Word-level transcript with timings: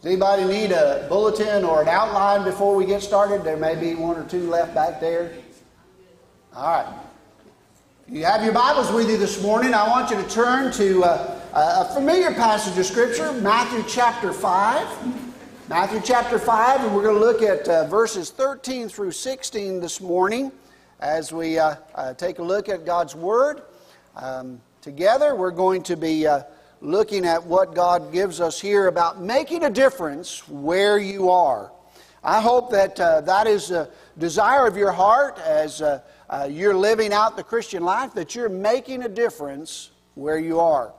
Does 0.00 0.12
anybody 0.12 0.44
need 0.44 0.70
a 0.70 1.06
bulletin 1.08 1.64
or 1.64 1.82
an 1.82 1.88
outline 1.88 2.44
before 2.44 2.76
we 2.76 2.86
get 2.86 3.02
started? 3.02 3.42
There 3.42 3.56
may 3.56 3.74
be 3.74 3.96
one 3.96 4.16
or 4.16 4.22
two 4.28 4.48
left 4.48 4.72
back 4.72 5.00
there. 5.00 5.32
All 6.54 6.84
right. 6.84 6.94
You 8.06 8.24
have 8.24 8.44
your 8.44 8.52
Bibles 8.52 8.92
with 8.92 9.10
you 9.10 9.16
this 9.16 9.42
morning. 9.42 9.74
I 9.74 9.88
want 9.88 10.08
you 10.10 10.22
to 10.22 10.28
turn 10.30 10.72
to 10.74 11.02
uh, 11.02 11.40
a 11.52 11.94
familiar 11.94 12.30
passage 12.32 12.78
of 12.78 12.86
Scripture, 12.86 13.32
Matthew 13.32 13.82
chapter 13.88 14.32
5. 14.32 15.68
Matthew 15.68 16.00
chapter 16.04 16.38
5, 16.38 16.84
and 16.84 16.94
we're 16.94 17.02
going 17.02 17.18
to 17.18 17.20
look 17.20 17.42
at 17.42 17.68
uh, 17.68 17.88
verses 17.88 18.30
13 18.30 18.88
through 18.88 19.10
16 19.10 19.80
this 19.80 20.00
morning 20.00 20.52
as 21.00 21.32
we 21.32 21.58
uh, 21.58 21.74
uh 21.96 22.14
take 22.14 22.38
a 22.38 22.42
look 22.42 22.68
at 22.68 22.86
God's 22.86 23.16
Word. 23.16 23.62
Um, 24.14 24.60
together, 24.80 25.34
we're 25.34 25.50
going 25.50 25.82
to 25.82 25.96
be 25.96 26.24
uh, 26.24 26.44
looking 26.80 27.24
at 27.24 27.44
what 27.44 27.74
God 27.74 28.12
gives 28.12 28.40
us 28.40 28.60
here 28.60 28.86
about 28.86 29.20
making 29.20 29.64
a 29.64 29.70
difference 29.70 30.46
where 30.48 30.98
you 30.98 31.30
are. 31.30 31.72
I 32.22 32.40
hope 32.40 32.70
that 32.72 32.98
uh, 32.98 33.20
that 33.22 33.46
is 33.46 33.70
a 33.70 33.88
desire 34.18 34.66
of 34.66 34.76
your 34.76 34.92
heart 34.92 35.38
as 35.38 35.82
uh, 35.82 36.00
uh, 36.28 36.48
you're 36.50 36.74
living 36.74 37.12
out 37.12 37.36
the 37.36 37.42
Christian 37.42 37.82
life, 37.82 38.14
that 38.14 38.34
you're 38.34 38.48
making 38.48 39.02
a 39.02 39.08
difference 39.08 39.90
where 40.14 40.38
you 40.38 40.60
are. 40.60 40.92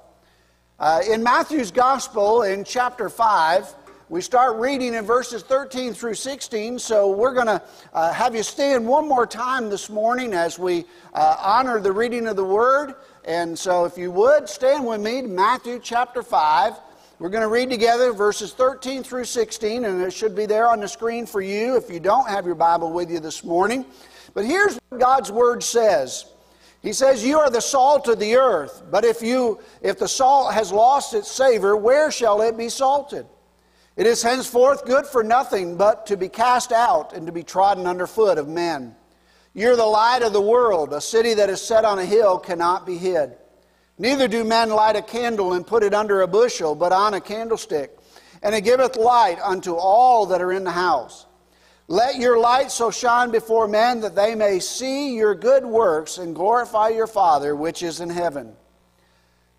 Uh, 0.79 1.01
in 1.09 1.21
Matthew's 1.21 1.71
Gospel, 1.71 2.43
in 2.43 2.63
chapter 2.63 3.09
5, 3.09 3.75
we 4.07 4.21
start 4.21 4.57
reading 4.57 4.95
in 4.95 5.05
verses 5.05 5.43
13 5.43 5.93
through 5.93 6.15
16, 6.15 6.79
so 6.79 7.11
we're 7.11 7.33
going 7.33 7.45
to 7.45 7.61
uh, 7.93 8.11
have 8.11 8.33
you 8.33 8.41
stand 8.41 8.87
one 8.87 9.07
more 9.07 9.27
time 9.27 9.69
this 9.69 9.87
morning 9.87 10.33
as 10.33 10.57
we 10.57 10.85
uh, 11.13 11.35
honor 11.39 11.79
the 11.79 11.91
reading 11.91 12.27
of 12.27 12.35
the 12.35 12.43
Word. 12.43 12.95
And 13.29 13.57
so, 13.59 13.85
if 13.85 13.95
you 13.95 14.09
would, 14.09 14.49
stand 14.49 14.87
with 14.87 15.01
me 15.01 15.21
Matthew 15.21 15.79
chapter 15.83 16.23
5. 16.23 16.73
We're 17.19 17.29
going 17.29 17.43
to 17.43 17.47
read 17.47 17.69
together 17.69 18.11
verses 18.11 18.53
13 18.53 19.03
through 19.03 19.25
16, 19.25 19.85
and 19.85 20.01
it 20.01 20.13
should 20.13 20.35
be 20.35 20.47
there 20.47 20.67
on 20.67 20.79
the 20.79 20.87
screen 20.87 21.27
for 21.27 21.39
you 21.39 21.77
if 21.77 21.91
you 21.91 21.99
don't 21.99 22.27
have 22.27 22.47
your 22.47 22.55
Bible 22.55 22.91
with 22.91 23.11
you 23.11 23.19
this 23.19 23.43
morning. 23.43 23.85
But 24.33 24.45
here's 24.45 24.79
what 24.89 24.99
God's 24.99 25.31
Word 25.31 25.61
says. 25.61 26.25
He 26.81 26.91
says, 26.91 27.23
You 27.23 27.37
are 27.37 27.51
the 27.51 27.61
salt 27.61 28.07
of 28.07 28.17
the 28.17 28.35
earth, 28.35 28.81
but 28.89 29.05
if, 29.05 29.21
you, 29.21 29.59
if 29.83 29.99
the 29.99 30.07
salt 30.07 30.55
has 30.55 30.71
lost 30.71 31.13
its 31.13 31.29
savor, 31.29 31.77
where 31.77 32.09
shall 32.09 32.41
it 32.41 32.57
be 32.57 32.67
salted? 32.67 33.27
It 33.95 34.07
is 34.07 34.23
henceforth 34.23 34.85
good 34.85 35.05
for 35.05 35.23
nothing 35.23 35.77
but 35.77 36.07
to 36.07 36.17
be 36.17 36.29
cast 36.29 36.71
out 36.71 37.13
and 37.13 37.27
to 37.27 37.31
be 37.31 37.43
trodden 37.43 37.85
under 37.85 38.07
foot 38.07 38.39
of 38.39 38.47
men. 38.47 38.95
You're 39.53 39.75
the 39.75 39.85
light 39.85 40.21
of 40.21 40.33
the 40.33 40.41
world. 40.41 40.93
A 40.93 41.01
city 41.01 41.33
that 41.33 41.49
is 41.49 41.61
set 41.61 41.85
on 41.85 41.99
a 41.99 42.05
hill 42.05 42.37
cannot 42.37 42.85
be 42.85 42.97
hid. 42.97 43.35
Neither 43.97 44.27
do 44.27 44.43
men 44.43 44.69
light 44.69 44.95
a 44.95 45.01
candle 45.01 45.53
and 45.53 45.67
put 45.67 45.83
it 45.83 45.93
under 45.93 46.21
a 46.21 46.27
bushel, 46.27 46.75
but 46.75 46.93
on 46.93 47.13
a 47.13 47.21
candlestick, 47.21 47.97
and 48.41 48.55
it 48.55 48.61
giveth 48.61 48.95
light 48.95 49.39
unto 49.43 49.73
all 49.73 50.27
that 50.27 50.41
are 50.41 50.53
in 50.53 50.63
the 50.63 50.71
house. 50.71 51.25
Let 51.89 52.17
your 52.17 52.39
light 52.39 52.71
so 52.71 52.91
shine 52.91 53.31
before 53.31 53.67
men 53.67 54.01
that 54.01 54.15
they 54.15 54.35
may 54.35 54.59
see 54.59 55.15
your 55.15 55.33
good 55.33 55.65
works 55.65 56.19
and 56.19 56.35
glorify 56.35 56.89
your 56.89 57.07
Father 57.07 57.55
which 57.55 57.81
is 57.81 57.99
in 57.99 58.09
heaven. 58.09 58.53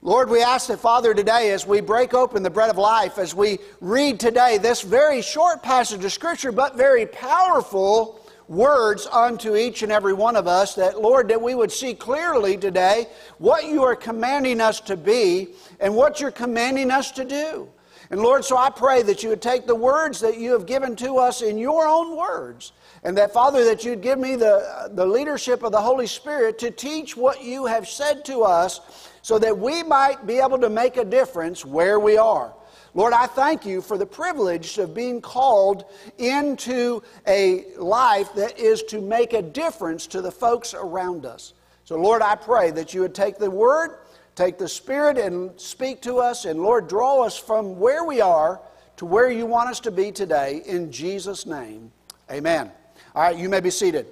Lord, 0.00 0.30
we 0.30 0.40
ask 0.40 0.68
that, 0.68 0.78
Father, 0.78 1.12
today 1.12 1.50
as 1.50 1.66
we 1.66 1.82
break 1.82 2.14
open 2.14 2.42
the 2.42 2.48
bread 2.48 2.70
of 2.70 2.78
life, 2.78 3.18
as 3.18 3.34
we 3.34 3.58
read 3.82 4.18
today 4.18 4.56
this 4.56 4.80
very 4.80 5.20
short 5.20 5.62
passage 5.62 6.04
of 6.04 6.12
Scripture, 6.12 6.52
but 6.52 6.76
very 6.76 7.04
powerful 7.04 8.19
words 8.50 9.06
unto 9.06 9.54
each 9.54 9.82
and 9.82 9.92
every 9.92 10.12
one 10.12 10.34
of 10.34 10.48
us, 10.48 10.74
that, 10.74 11.00
Lord, 11.00 11.28
that 11.28 11.40
we 11.40 11.54
would 11.54 11.70
see 11.70 11.94
clearly 11.94 12.56
today 12.56 13.06
what 13.38 13.64
you 13.64 13.84
are 13.84 13.94
commanding 13.94 14.60
us 14.60 14.80
to 14.80 14.96
be 14.96 15.50
and 15.78 15.94
what 15.94 16.20
you're 16.20 16.32
commanding 16.32 16.90
us 16.90 17.12
to 17.12 17.24
do. 17.24 17.68
And 18.10 18.20
Lord, 18.20 18.44
so 18.44 18.56
I 18.56 18.68
pray 18.68 19.02
that 19.02 19.22
you 19.22 19.28
would 19.28 19.40
take 19.40 19.68
the 19.68 19.74
words 19.76 20.18
that 20.18 20.36
you 20.36 20.50
have 20.50 20.66
given 20.66 20.96
to 20.96 21.16
us 21.16 21.42
in 21.42 21.58
your 21.58 21.86
own 21.86 22.16
words, 22.16 22.72
and 23.04 23.16
that, 23.16 23.32
Father, 23.32 23.64
that 23.66 23.84
you'd 23.84 24.02
give 24.02 24.18
me 24.18 24.34
the, 24.34 24.90
the 24.94 25.06
leadership 25.06 25.62
of 25.62 25.70
the 25.70 25.80
Holy 25.80 26.08
Spirit 26.08 26.58
to 26.58 26.72
teach 26.72 27.16
what 27.16 27.44
you 27.44 27.66
have 27.66 27.86
said 27.86 28.24
to 28.24 28.42
us 28.42 29.08
so 29.22 29.38
that 29.38 29.56
we 29.56 29.84
might 29.84 30.26
be 30.26 30.40
able 30.40 30.58
to 30.58 30.68
make 30.68 30.96
a 30.96 31.04
difference 31.04 31.64
where 31.64 32.00
we 32.00 32.18
are. 32.18 32.52
Lord, 32.94 33.12
I 33.12 33.26
thank 33.26 33.64
you 33.64 33.80
for 33.80 33.96
the 33.96 34.06
privilege 34.06 34.78
of 34.78 34.94
being 34.94 35.20
called 35.20 35.84
into 36.18 37.02
a 37.26 37.66
life 37.76 38.34
that 38.34 38.58
is 38.58 38.82
to 38.84 39.00
make 39.00 39.32
a 39.32 39.42
difference 39.42 40.06
to 40.08 40.20
the 40.20 40.32
folks 40.32 40.74
around 40.74 41.24
us. 41.24 41.54
So, 41.84 41.96
Lord, 41.96 42.22
I 42.22 42.34
pray 42.34 42.70
that 42.72 42.92
you 42.92 43.00
would 43.02 43.14
take 43.14 43.38
the 43.38 43.50
word, 43.50 43.98
take 44.34 44.58
the 44.58 44.68
spirit, 44.68 45.18
and 45.18 45.58
speak 45.60 46.02
to 46.02 46.18
us. 46.18 46.44
And, 46.44 46.60
Lord, 46.60 46.88
draw 46.88 47.22
us 47.22 47.36
from 47.36 47.78
where 47.78 48.04
we 48.04 48.20
are 48.20 48.60
to 48.96 49.06
where 49.06 49.30
you 49.30 49.46
want 49.46 49.70
us 49.70 49.80
to 49.80 49.90
be 49.90 50.12
today. 50.12 50.62
In 50.66 50.92
Jesus' 50.92 51.46
name, 51.46 51.92
amen. 52.30 52.70
All 53.14 53.22
right, 53.22 53.36
you 53.36 53.48
may 53.48 53.60
be 53.60 53.70
seated. 53.70 54.06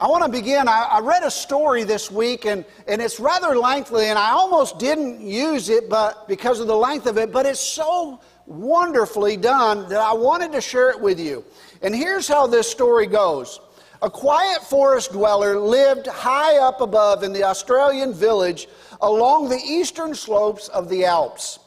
I 0.00 0.06
want 0.06 0.24
to 0.24 0.30
begin. 0.30 0.66
I, 0.66 0.88
I, 0.92 1.00
read 1.00 1.24
a 1.24 1.30
story 1.30 1.84
this 1.84 2.10
week, 2.10 2.46
and, 2.46 2.64
and 2.88 3.02
it's 3.02 3.20
rather 3.20 3.54
lengthy, 3.54 4.06
and 4.06 4.18
I 4.18 4.30
almost 4.30 4.78
didn't 4.78 5.20
use 5.20 5.68
it 5.68 5.90
but 5.90 6.26
because 6.26 6.58
of 6.58 6.68
the 6.68 6.74
length 6.74 7.04
of 7.04 7.18
it, 7.18 7.30
but 7.30 7.44
it's 7.44 7.60
so 7.60 8.18
wonderfully 8.46 9.36
done 9.36 9.86
that 9.90 10.00
I 10.00 10.14
wanted 10.14 10.52
to 10.52 10.60
share 10.62 10.88
it 10.88 10.98
with 10.98 11.20
you. 11.20 11.44
And 11.82 11.94
here's 11.94 12.26
how 12.26 12.46
this 12.46 12.66
story 12.70 13.06
goes 13.06 13.60
A 14.00 14.08
quiet 14.08 14.62
forest 14.62 15.12
dweller 15.12 15.58
lived 15.58 16.06
high 16.06 16.56
up 16.56 16.80
above 16.80 17.22
in 17.22 17.34
the 17.34 17.42
Austrian 17.42 18.14
village 18.14 18.68
along 19.02 19.50
the 19.50 19.60
eastern 19.62 20.14
slopes 20.14 20.68
of 20.68 20.88
the 20.88 21.04
Alps. 21.04 21.58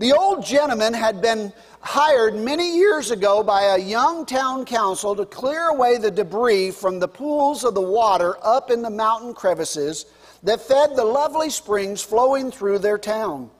The 0.00 0.12
old 0.12 0.44
gentleman 0.44 0.92
had 0.92 1.22
been 1.22 1.52
hired 1.80 2.34
many 2.34 2.76
years 2.76 3.10
ago 3.10 3.42
by 3.42 3.62
a 3.62 3.78
young 3.78 4.26
town 4.26 4.64
council 4.64 5.16
to 5.16 5.24
clear 5.24 5.68
away 5.68 5.96
the 5.96 6.10
debris 6.10 6.70
from 6.70 6.98
the 6.98 7.08
pools 7.08 7.64
of 7.64 7.74
the 7.74 7.80
water 7.80 8.36
up 8.42 8.70
in 8.70 8.82
the 8.82 8.90
mountain 8.90 9.32
crevices 9.32 10.06
that 10.42 10.60
fed 10.60 10.94
the 10.94 11.04
lovely 11.04 11.50
springs 11.50 12.02
flowing 12.02 12.50
through 12.50 12.78
their 12.78 12.98
town. 12.98 13.50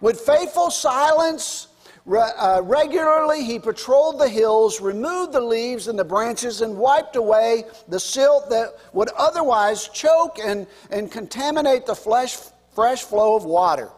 With 0.00 0.20
faithful 0.20 0.70
silence, 0.70 1.68
uh, 2.08 2.60
regularly 2.62 3.44
he 3.44 3.58
patrolled 3.58 4.20
the 4.20 4.28
hills, 4.28 4.80
removed 4.80 5.32
the 5.32 5.40
leaves 5.40 5.88
and 5.88 5.98
the 5.98 6.04
branches, 6.04 6.60
and 6.60 6.76
wiped 6.76 7.16
away 7.16 7.64
the 7.88 7.98
silt 7.98 8.50
that 8.50 8.74
would 8.92 9.08
otherwise 9.16 9.88
choke 9.88 10.38
and, 10.38 10.66
and 10.90 11.10
contaminate 11.10 11.86
the 11.86 11.94
flesh, 11.94 12.36
fresh 12.74 13.02
flow 13.02 13.34
of 13.36 13.44
water. 13.44 13.90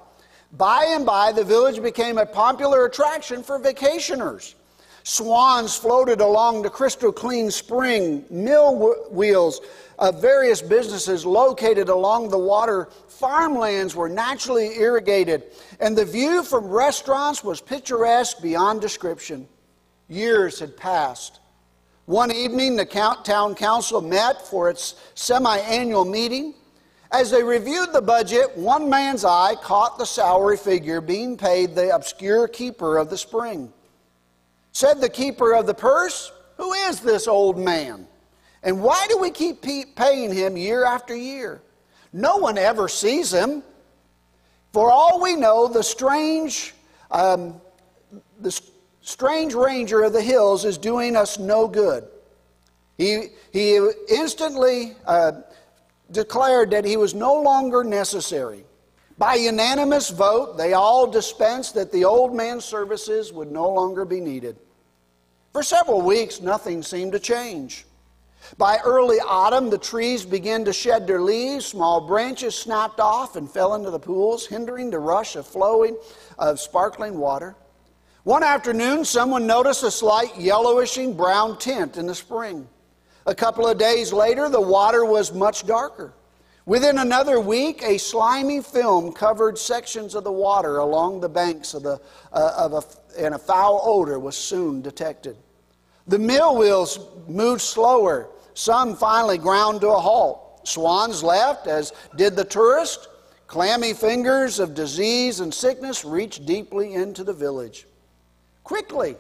By 0.53 0.87
and 0.91 1.05
by, 1.05 1.33
the 1.33 1.45
village 1.45 1.83
became 1.83 2.19
a 2.19 2.27
popular 2.27 2.87
attraction 2.87 3.43
for 3.43 3.59
vacationers. 3.61 4.55
Swans 5.03 5.77
floated 5.77 6.21
along 6.21 6.63
the 6.63 6.71
crystal 6.71 7.13
clean 7.13 7.51
spring. 7.51 8.25
Mill 8.31 8.95
wheels 9.11 9.61
of 9.99 10.21
various 10.21 10.61
businesses 10.61 11.25
located 11.25 11.89
along 11.89 12.29
the 12.29 12.39
water. 12.39 12.89
Farmlands 13.09 13.97
were 13.97 14.09
naturally 14.09 14.77
irrigated, 14.79 15.45
and 15.81 15.97
the 15.97 16.05
view 16.05 16.43
from 16.43 16.69
restaurants 16.69 17.43
was 17.43 17.61
picturesque 17.61 18.41
beyond 18.43 18.81
description. 18.81 19.49
Years 20.09 20.61
had 20.61 20.77
passed. 20.77 21.41
One 22.07 22.33
evening, 22.33 22.77
the 22.77 22.87
town 22.87 23.55
council 23.55 24.01
met 24.01 24.47
for 24.47 24.71
its 24.71 24.95
semi 25.15 25.59
annual 25.59 26.05
meeting. 26.05 26.55
As 27.11 27.31
they 27.31 27.43
reviewed 27.43 27.93
the 27.93 28.03
budget, 28.03 28.57
one 28.57 28.91
man's 28.91 29.25
eye 29.25 29.55
caught 29.63 29.97
the 29.97 30.05
salary 30.05 30.59
figure 30.59 31.01
being 31.01 31.37
paid 31.37 31.75
the 31.75 31.95
obscure 31.95 32.47
keeper 32.49 32.99
of 32.99 33.09
the 33.09 33.17
spring. 33.17 33.73
Said 34.73 35.01
the 35.01 35.09
keeper 35.09 35.55
of 35.55 35.67
the 35.67 35.75
purse, 35.75 36.31
Who 36.59 36.73
is 36.73 37.01
this 37.01 37.27
old 37.27 37.59
man? 37.59 38.07
And 38.63 38.83
why 38.83 39.07
do 39.09 39.19
we 39.19 39.31
keep 39.31 39.63
paying 39.97 40.35
him 40.35 40.57
year 40.57 40.85
after 40.85 41.17
year? 41.17 41.63
No 42.13 42.37
one 42.37 42.59
ever 42.59 42.89
sees 42.89 43.33
him. 43.33 43.63
For 44.73 44.91
all 44.91 45.21
we 45.23 45.35
know, 45.35 45.69
the 45.69 45.83
strange, 45.83 46.75
um, 47.11 47.61
the 48.41 48.59
strange 49.01 49.55
ranger 49.55 50.03
of 50.03 50.13
the 50.13 50.21
hills 50.21 50.65
is 50.65 50.77
doing 50.77 51.17
us 51.17 51.39
no 51.39 51.67
good. 51.67 52.07
He, 52.99 53.29
he 53.53 53.79
instantly 54.11 54.95
uh, 55.07 55.33
declared 56.11 56.71
that 56.71 56.85
he 56.85 56.97
was 56.97 57.15
no 57.15 57.35
longer 57.35 57.85
necessary. 57.85 58.65
By 59.19 59.35
unanimous 59.35 60.11
vote, 60.11 60.57
they 60.57 60.75
all 60.75 61.07
dispensed 61.07 61.75
that 61.75 61.91
the 61.91 62.05
old 62.05 62.35
man's 62.35 62.65
services 62.65 63.33
would 63.33 63.51
no 63.51 63.69
longer 63.69 64.05
be 64.05 64.21
needed. 64.21 64.57
For 65.53 65.63
several 65.63 66.03
weeks, 66.03 66.41
nothing 66.41 66.83
seemed 66.83 67.13
to 67.13 67.19
change. 67.19 67.85
By 68.57 68.79
early 68.85 69.19
autumn, 69.19 69.71
the 69.71 69.79
trees 69.79 70.25
began 70.25 70.65
to 70.65 70.73
shed 70.73 71.07
their 71.07 71.21
leaves, 71.21 71.67
small 71.67 72.07
branches 72.07 72.55
snapped 72.55 73.01
off 73.01 73.37
and 73.37 73.51
fell 73.51 73.75
into 73.75 73.91
the 73.91 73.99
pools, 73.99 74.47
hindering 74.47 74.91
the 74.91 75.01
rush 75.01 75.37
of 75.37 75.47
flowing 75.47 75.97
of 76.39 76.61
sparkling 76.61 77.19
water. 77.19 77.57
One 78.23 78.43
afternoon, 78.43 79.05
someone 79.05 79.47
noticed 79.47 79.83
a 79.83 79.91
slight 79.91 80.39
yellowishing 80.39 81.17
brown 81.17 81.59
tint 81.59 81.97
in 81.97 82.07
the 82.07 82.15
spring. 82.15 82.69
A 83.29 83.35
couple 83.35 83.67
of 83.67 83.77
days 83.77 84.11
later, 84.11 84.49
the 84.49 84.59
water 84.59 85.05
was 85.05 85.35
much 85.35 85.67
darker. 85.67 86.15
Within 86.65 86.97
another 86.97 87.39
week, 87.39 87.83
a 87.83 87.99
slimy 87.99 88.63
film 88.63 89.13
covered 89.13 89.59
sections 89.59 90.15
of 90.15 90.25
the 90.25 90.33
water 90.33 90.79
along 90.79 91.21
the 91.21 91.29
banks 91.29 91.75
of 91.75 91.83
the, 91.83 92.01
uh, 92.33 92.53
of 92.57 92.73
a, 92.73 92.83
and 93.23 93.35
a 93.35 93.39
foul 93.39 93.83
odor 93.85 94.19
was 94.19 94.35
soon 94.35 94.81
detected. 94.81 95.37
The 96.07 96.19
mill 96.19 96.57
wheels 96.57 97.01
moved 97.29 97.61
slower. 97.61 98.31
Some 98.55 98.97
finally 98.97 99.37
ground 99.37 99.83
to 99.83 99.89
a 99.89 99.99
halt. 99.99 100.67
Swans 100.67 101.23
left, 101.23 101.67
as 101.67 101.93
did 102.17 102.35
the 102.35 102.47
tourist. 102.47 103.09
Clammy 103.47 103.93
fingers 103.93 104.59
of 104.59 104.75
disease 104.75 105.41
and 105.41 105.53
sickness 105.53 106.03
reached 106.03 106.47
deeply 106.47 106.95
into 106.95 107.25
the 107.25 107.35
village. 107.35 107.87
Quickly, 108.65 109.17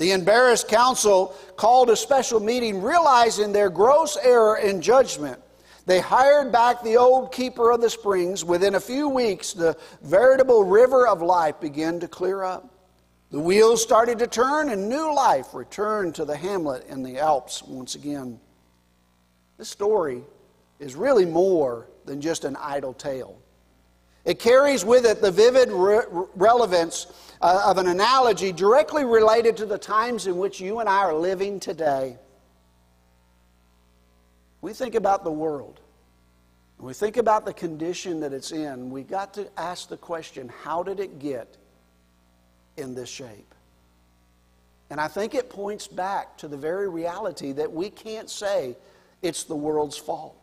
the 0.00 0.12
embarrassed 0.12 0.66
council 0.66 1.36
called 1.56 1.90
a 1.90 1.96
special 1.96 2.40
meeting, 2.40 2.80
realizing 2.80 3.52
their 3.52 3.68
gross 3.68 4.16
error 4.16 4.56
in 4.56 4.80
judgment. 4.80 5.38
They 5.84 6.00
hired 6.00 6.50
back 6.50 6.82
the 6.82 6.96
old 6.96 7.32
keeper 7.32 7.70
of 7.70 7.82
the 7.82 7.90
springs. 7.90 8.42
Within 8.42 8.76
a 8.76 8.80
few 8.80 9.10
weeks, 9.10 9.52
the 9.52 9.76
veritable 10.00 10.64
river 10.64 11.06
of 11.06 11.20
life 11.20 11.60
began 11.60 12.00
to 12.00 12.08
clear 12.08 12.42
up. 12.42 12.72
The 13.30 13.40
wheels 13.40 13.82
started 13.82 14.18
to 14.20 14.26
turn, 14.26 14.70
and 14.70 14.88
new 14.88 15.14
life 15.14 15.52
returned 15.52 16.14
to 16.14 16.24
the 16.24 16.36
hamlet 16.36 16.86
in 16.88 17.02
the 17.02 17.18
Alps 17.18 17.62
once 17.62 17.94
again. 17.94 18.40
This 19.58 19.68
story 19.68 20.22
is 20.78 20.94
really 20.94 21.26
more 21.26 21.88
than 22.06 22.22
just 22.22 22.46
an 22.46 22.56
idle 22.56 22.94
tale. 22.94 23.36
It 24.24 24.38
carries 24.38 24.84
with 24.84 25.06
it 25.06 25.20
the 25.20 25.30
vivid 25.30 25.70
re- 25.70 26.02
relevance 26.34 27.06
uh, 27.40 27.62
of 27.66 27.78
an 27.78 27.88
analogy 27.88 28.52
directly 28.52 29.04
related 29.04 29.56
to 29.58 29.66
the 29.66 29.78
times 29.78 30.26
in 30.26 30.36
which 30.36 30.60
you 30.60 30.80
and 30.80 30.88
I 30.88 30.98
are 30.98 31.14
living 31.14 31.58
today. 31.58 32.18
We 34.60 34.72
think 34.74 34.94
about 34.94 35.24
the 35.24 35.32
world. 35.32 35.80
we 36.78 36.92
think 36.92 37.16
about 37.16 37.44
the 37.44 37.52
condition 37.52 38.20
that 38.20 38.32
it's 38.32 38.52
in. 38.52 38.90
We 38.90 39.02
got 39.02 39.34
to 39.34 39.48
ask 39.58 39.88
the 39.88 39.96
question 39.96 40.50
how 40.62 40.82
did 40.82 41.00
it 41.00 41.18
get 41.18 41.56
in 42.76 42.94
this 42.94 43.08
shape? 43.08 43.54
And 44.90 45.00
I 45.00 45.08
think 45.08 45.34
it 45.34 45.48
points 45.48 45.86
back 45.86 46.36
to 46.38 46.48
the 46.48 46.56
very 46.56 46.88
reality 46.88 47.52
that 47.52 47.72
we 47.72 47.90
can't 47.90 48.28
say 48.28 48.76
it's 49.22 49.44
the 49.44 49.56
world's 49.56 49.96
fault. 49.96 50.39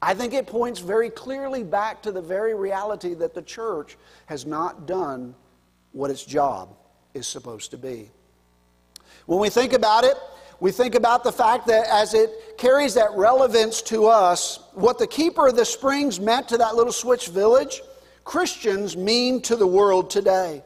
I 0.00 0.14
think 0.14 0.32
it 0.32 0.46
points 0.46 0.80
very 0.80 1.10
clearly 1.10 1.64
back 1.64 2.02
to 2.02 2.12
the 2.12 2.22
very 2.22 2.54
reality 2.54 3.14
that 3.14 3.34
the 3.34 3.42
church 3.42 3.96
has 4.26 4.46
not 4.46 4.86
done 4.86 5.34
what 5.92 6.10
its 6.10 6.24
job 6.24 6.76
is 7.14 7.26
supposed 7.26 7.72
to 7.72 7.78
be. 7.78 8.10
When 9.26 9.40
we 9.40 9.50
think 9.50 9.72
about 9.72 10.04
it, 10.04 10.16
we 10.60 10.72
think 10.72 10.94
about 10.94 11.24
the 11.24 11.32
fact 11.32 11.66
that 11.66 11.86
as 11.88 12.14
it 12.14 12.58
carries 12.58 12.94
that 12.94 13.10
relevance 13.14 13.82
to 13.82 14.06
us, 14.06 14.60
what 14.74 14.98
the 14.98 15.06
keeper 15.06 15.48
of 15.48 15.56
the 15.56 15.64
springs 15.64 16.18
meant 16.18 16.48
to 16.48 16.58
that 16.58 16.74
little 16.74 16.92
Swiss 16.92 17.26
village, 17.26 17.80
Christians 18.24 18.96
mean 18.96 19.40
to 19.42 19.56
the 19.56 19.66
world 19.66 20.10
today. 20.10 20.62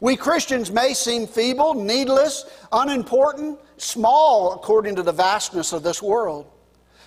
We 0.00 0.16
Christians 0.16 0.70
may 0.70 0.92
seem 0.94 1.26
feeble, 1.26 1.74
needless, 1.74 2.44
unimportant, 2.70 3.58
small 3.76 4.52
according 4.52 4.96
to 4.96 5.02
the 5.02 5.12
vastness 5.12 5.72
of 5.72 5.82
this 5.82 6.02
world. 6.02 6.46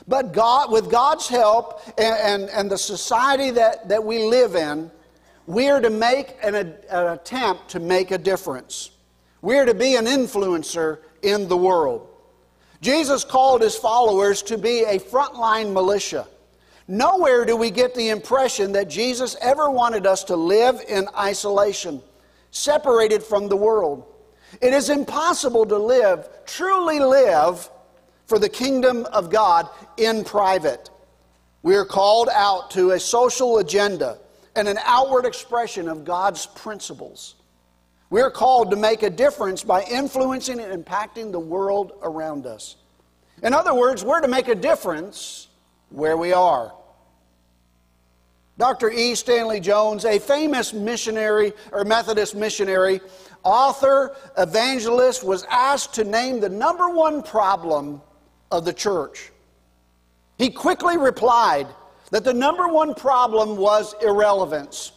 But 0.07 0.33
God, 0.33 0.71
with 0.71 0.89
God's 0.89 1.27
help 1.27 1.81
and, 1.97 2.43
and, 2.43 2.49
and, 2.49 2.71
the 2.71 2.77
society 2.77 3.51
that, 3.51 3.87
that 3.89 4.03
we 4.03 4.23
live 4.23 4.55
in, 4.55 4.89
we 5.45 5.69
are 5.69 5.79
to 5.79 5.89
make 5.89 6.35
an, 6.43 6.55
an 6.55 6.73
attempt 6.89 7.69
to 7.69 7.79
make 7.79 8.11
a 8.11 8.17
difference. 8.17 8.91
We 9.41 9.57
are 9.57 9.65
to 9.65 9.73
be 9.73 9.95
an 9.95 10.05
influencer 10.05 10.99
in 11.21 11.47
the 11.47 11.57
world. 11.57 12.07
Jesus 12.81 13.23
called 13.23 13.61
his 13.61 13.75
followers 13.75 14.41
to 14.43 14.57
be 14.57 14.83
a 14.83 14.99
frontline 14.99 15.71
militia. 15.71 16.27
Nowhere 16.87 17.45
do 17.45 17.55
we 17.55 17.69
get 17.69 17.93
the 17.93 18.09
impression 18.09 18.71
that 18.73 18.89
Jesus 18.89 19.35
ever 19.39 19.69
wanted 19.69 20.07
us 20.07 20.23
to 20.25 20.35
live 20.35 20.81
in 20.87 21.07
isolation, 21.17 22.01
separated 22.49 23.21
from 23.23 23.47
the 23.47 23.55
world. 23.55 24.05
It 24.61 24.73
is 24.73 24.89
impossible 24.89 25.65
to 25.67 25.77
live, 25.77 26.27
truly 26.45 26.99
live, 26.99 27.69
for 28.31 28.39
the 28.39 28.47
kingdom 28.47 29.05
of 29.11 29.29
God 29.29 29.67
in 29.97 30.23
private. 30.23 30.89
We 31.63 31.75
are 31.75 31.83
called 31.83 32.29
out 32.31 32.71
to 32.71 32.91
a 32.91 32.99
social 33.01 33.57
agenda 33.57 34.19
and 34.55 34.69
an 34.69 34.77
outward 34.85 35.25
expression 35.25 35.89
of 35.89 36.05
God's 36.05 36.45
principles. 36.45 37.35
We 38.09 38.21
are 38.21 38.31
called 38.31 38.71
to 38.71 38.77
make 38.77 39.03
a 39.03 39.09
difference 39.09 39.65
by 39.65 39.83
influencing 39.83 40.61
and 40.61 40.85
impacting 40.85 41.33
the 41.33 41.41
world 41.41 41.91
around 42.01 42.45
us. 42.45 42.77
In 43.43 43.53
other 43.53 43.73
words, 43.73 44.01
we're 44.01 44.21
to 44.21 44.29
make 44.29 44.47
a 44.47 44.55
difference 44.55 45.49
where 45.89 46.15
we 46.15 46.31
are. 46.31 46.73
Dr. 48.57 48.91
E. 48.91 49.13
Stanley 49.15 49.59
Jones, 49.59 50.05
a 50.05 50.19
famous 50.19 50.71
missionary 50.71 51.51
or 51.73 51.83
Methodist 51.83 52.33
missionary, 52.33 53.01
author, 53.43 54.15
evangelist, 54.37 55.21
was 55.21 55.43
asked 55.49 55.95
to 55.95 56.05
name 56.05 56.39
the 56.39 56.47
number 56.47 56.87
one 56.87 57.21
problem 57.21 58.01
of 58.51 58.65
the 58.65 58.73
church. 58.73 59.31
He 60.37 60.49
quickly 60.49 60.97
replied 60.97 61.67
that 62.11 62.23
the 62.23 62.33
number 62.33 62.67
one 62.67 62.93
problem 62.93 63.57
was 63.57 63.95
irrelevance. 64.01 64.91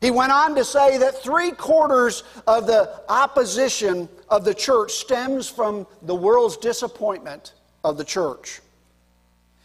He 0.00 0.10
went 0.10 0.30
on 0.30 0.54
to 0.54 0.64
say 0.64 0.98
that 0.98 1.22
three 1.22 1.50
quarters 1.50 2.22
of 2.46 2.66
the 2.66 3.00
opposition 3.08 4.08
of 4.28 4.44
the 4.44 4.54
church 4.54 4.92
stems 4.92 5.48
from 5.48 5.86
the 6.02 6.14
world's 6.14 6.56
disappointment 6.56 7.54
of 7.82 7.96
the 7.96 8.04
church. 8.04 8.60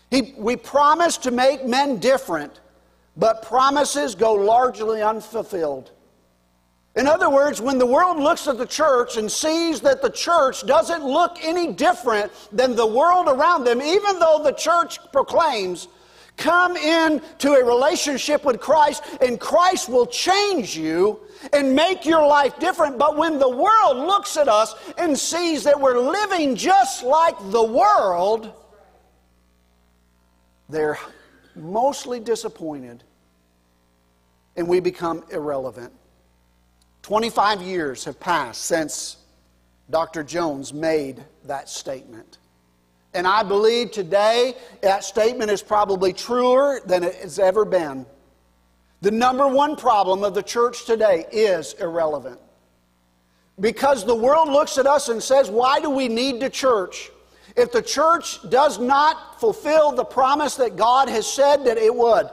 He, 0.10 0.33
we 0.38 0.56
promise 0.56 1.18
to 1.18 1.31
make 1.31 1.65
men 1.65 1.98
different, 1.98 2.62
but 3.18 3.44
promises 3.44 4.15
go 4.15 4.33
largely 4.33 5.01
unfulfilled. 5.01 5.92
In 6.95 7.07
other 7.07 7.29
words, 7.29 7.59
when 7.59 7.79
the 7.79 7.85
world 7.85 8.17
looks 8.17 8.47
at 8.47 8.59
the 8.59 8.67
church 8.67 9.17
and 9.17 9.31
sees 9.31 9.81
that 9.81 10.01
the 10.01 10.11
church 10.11 10.65
doesn't 10.67 11.03
look 11.03 11.37
any 11.41 11.73
different 11.73 12.31
than 12.51 12.75
the 12.75 12.85
world 12.85 13.27
around 13.27 13.63
them, 13.63 13.81
even 13.81 14.19
though 14.19 14.41
the 14.43 14.51
church 14.51 14.99
proclaims, 15.11 15.87
come 16.37 16.77
into 16.77 17.53
a 17.53 17.63
relationship 17.63 18.45
with 18.45 18.59
Christ 18.59 19.03
and 19.21 19.39
Christ 19.39 19.89
will 19.89 20.05
change 20.05 20.77
you 20.77 21.19
and 21.51 21.75
make 21.75 22.05
your 22.05 22.25
life 22.25 22.59
different. 22.59 22.99
But 22.99 23.17
when 23.17 23.39
the 23.39 23.49
world 23.49 23.97
looks 23.97 24.37
at 24.37 24.47
us 24.47 24.75
and 24.97 25.17
sees 25.17 25.63
that 25.63 25.79
we're 25.79 25.99
living 25.99 26.55
just 26.55 27.03
like 27.03 27.35
the 27.49 27.63
world, 27.63 28.53
they're 30.69 30.99
mostly 31.55 32.19
disappointed 32.19 33.03
and 34.55 34.67
we 34.67 34.79
become 34.79 35.23
irrelevant. 35.31 35.91
25 37.03 37.62
years 37.62 38.05
have 38.05 38.17
passed 38.19 38.63
since 38.63 39.17
Dr. 39.89 40.24
Jones 40.24 40.74
made 40.74 41.24
that 41.43 41.69
statement. 41.69 42.38
And 43.13 43.27
I 43.27 43.43
believe 43.43 43.91
today 43.91 44.55
that 44.81 45.03
statement 45.03 45.51
is 45.51 45.62
probably 45.62 46.13
truer 46.13 46.81
than 46.86 47.03
it 47.03 47.15
has 47.15 47.39
ever 47.39 47.65
been. 47.65 48.05
The 49.01 49.12
number 49.12 49.48
one 49.48 49.75
problem 49.75 50.24
of 50.24 50.33
the 50.33 50.41
church 50.41 50.86
today 50.86 51.25
is 51.31 51.74
irrelevant. 51.74 52.39
Because 53.60 54.05
the 54.05 54.15
world 54.15 54.48
looks 54.48 54.77
at 54.77 54.88
us 54.88 55.10
and 55.10 55.22
says, 55.22 55.51
Why 55.51 55.81
do 55.81 55.89
we 55.89 56.07
need 56.07 56.39
the 56.39 56.50
church? 56.50 57.12
If 57.55 57.74
the 57.74 57.81
church 57.81 58.39
does 58.50 58.79
not 58.79 59.39
fulfill 59.41 59.91
the 59.91 60.05
promise 60.05 60.55
that 60.55 60.77
God 60.77 61.10
has 61.10 61.27
said 61.27 61.65
that 61.65 61.77
it 61.77 61.93
would, 61.93 62.29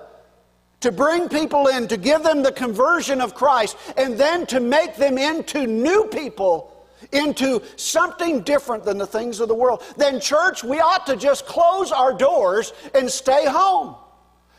to 0.80 0.90
bring 0.90 1.28
people 1.28 1.68
in, 1.68 1.86
to 1.88 1.96
give 1.96 2.22
them 2.22 2.42
the 2.42 2.52
conversion 2.52 3.20
of 3.20 3.34
Christ, 3.34 3.76
and 3.96 4.18
then 4.18 4.46
to 4.46 4.60
make 4.60 4.96
them 4.96 5.18
into 5.18 5.66
new 5.66 6.04
people, 6.06 6.86
into 7.12 7.62
something 7.76 8.40
different 8.42 8.84
than 8.84 8.98
the 8.98 9.06
things 9.06 9.40
of 9.40 9.48
the 9.48 9.54
world, 9.54 9.82
then, 9.96 10.20
church, 10.20 10.64
we 10.64 10.80
ought 10.80 11.06
to 11.06 11.16
just 11.16 11.46
close 11.46 11.92
our 11.92 12.12
doors 12.12 12.72
and 12.94 13.10
stay 13.10 13.46
home. 13.46 13.94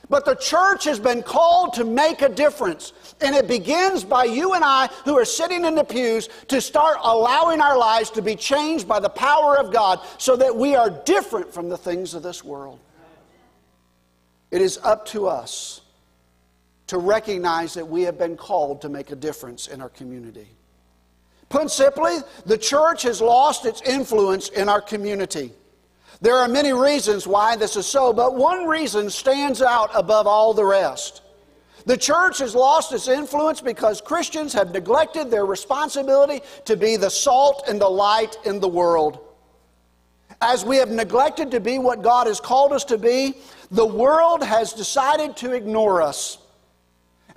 But 0.10 0.26
the 0.26 0.36
church 0.36 0.84
has 0.86 1.00
been 1.00 1.24
called 1.24 1.74
to 1.76 1.86
make 1.86 2.22
a 2.22 2.28
difference. 2.28 2.92
And 3.22 3.34
it 3.34 3.48
begins 3.48 4.04
by 4.04 4.26
you 4.26 4.56
and 4.56 4.64
I, 4.64 4.88
who 5.06 5.18
are 5.18 5.24
sitting 5.24 5.64
in 5.64 5.74
the 5.74 5.86
pews, 5.86 6.28
to 6.50 6.60
start 6.60 6.98
allowing 7.02 7.62
our 7.62 7.78
lives 7.78 8.10
to 8.12 8.22
be 8.22 8.36
changed 8.36 8.90
by 8.90 9.00
the 9.00 9.10
power 9.10 9.58
of 9.58 9.72
God 9.72 10.02
so 10.18 10.36
that 10.36 10.54
we 10.54 10.76
are 10.76 10.90
different 10.90 11.54
from 11.54 11.70
the 11.70 11.78
things 11.78 12.14
of 12.14 12.24
this 12.24 12.44
world. 12.44 12.80
It 14.50 14.62
is 14.62 14.80
up 14.84 15.06
to 15.08 15.28
us 15.28 15.80
to 16.92 16.98
recognize 16.98 17.74
that 17.74 17.88
we 17.88 18.02
have 18.02 18.18
been 18.18 18.36
called 18.36 18.82
to 18.82 18.90
make 18.90 19.12
a 19.12 19.16
difference 19.16 19.68
in 19.68 19.80
our 19.82 19.88
community. 19.88 20.50
Put 21.48 21.72
simply, 21.72 22.18
the 22.46 22.58
church 22.58 23.04
has 23.04 23.22
lost 23.22 23.66
its 23.66 23.82
influence 23.84 24.50
in 24.50 24.68
our 24.68 24.82
community. 24.82 25.54
There 26.20 26.36
are 26.36 26.50
many 26.50 26.74
reasons 26.74 27.26
why 27.26 27.56
this 27.56 27.78
is 27.78 27.86
so, 27.86 28.12
but 28.12 28.36
one 28.36 28.66
reason 28.66 29.10
stands 29.10 29.62
out 29.62 29.90
above 29.94 30.28
all 30.28 30.54
the 30.54 30.66
rest. 30.66 31.22
The 31.86 31.96
church 31.96 32.40
has 32.40 32.56
lost 32.56 32.92
its 32.92 33.08
influence 33.08 33.62
because 33.62 34.02
Christians 34.02 34.52
have 34.52 34.74
neglected 34.74 35.32
their 35.32 35.46
responsibility 35.46 36.42
to 36.66 36.76
be 36.76 36.98
the 36.98 37.10
salt 37.10 37.70
and 37.70 37.80
the 37.80 37.88
light 37.88 38.36
in 38.44 38.60
the 38.60 38.68
world. 38.68 39.20
As 40.42 40.66
we 40.66 40.76
have 40.76 40.90
neglected 40.90 41.52
to 41.52 41.62
be 41.62 41.80
what 41.80 42.02
God 42.02 42.28
has 42.28 42.42
called 42.42 42.74
us 42.74 42.84
to 42.86 42.98
be, 42.98 43.36
The 43.72 43.86
world 43.86 44.44
has 44.44 44.74
decided 44.74 45.38
to 45.38 45.54
ignore 45.54 46.02
us. 46.02 46.38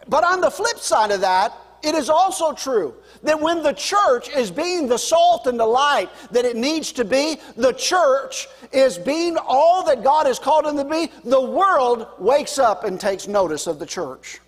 But 0.09 0.25
on 0.25 0.41
the 0.41 0.51
flip 0.51 0.79
side 0.79 1.11
of 1.11 1.21
that, 1.23 1.53
it 1.83 1.95
is 1.95 2.09
also 2.09 2.53
true 2.53 2.95
that 3.23 3.39
when 3.39 3.63
the 3.63 3.73
church 3.73 4.31
is 4.31 4.51
being 4.51 4.89
the 4.89 4.99
salt 4.99 5.47
and 5.47 5.61
the 5.61 5.67
light 5.67 6.09
that 6.31 6.47
it 6.47 6.57
needs 6.57 6.93
to 6.93 7.05
be, 7.05 7.37
the 7.57 7.73
church 7.73 8.49
is 8.73 8.97
being 8.97 9.37
all 9.37 9.85
that 9.85 10.03
God 10.03 10.27
has 10.27 10.39
called 10.39 10.67
it 10.67 10.83
to 10.83 10.89
be, 10.89 11.13
the 11.29 11.41
world 11.41 12.07
wakes 12.19 12.59
up 12.59 12.85
and 12.85 12.99
takes 12.99 13.29
notice 13.29 13.67
of 13.67 13.79
the 13.79 13.87
church. 13.87 14.41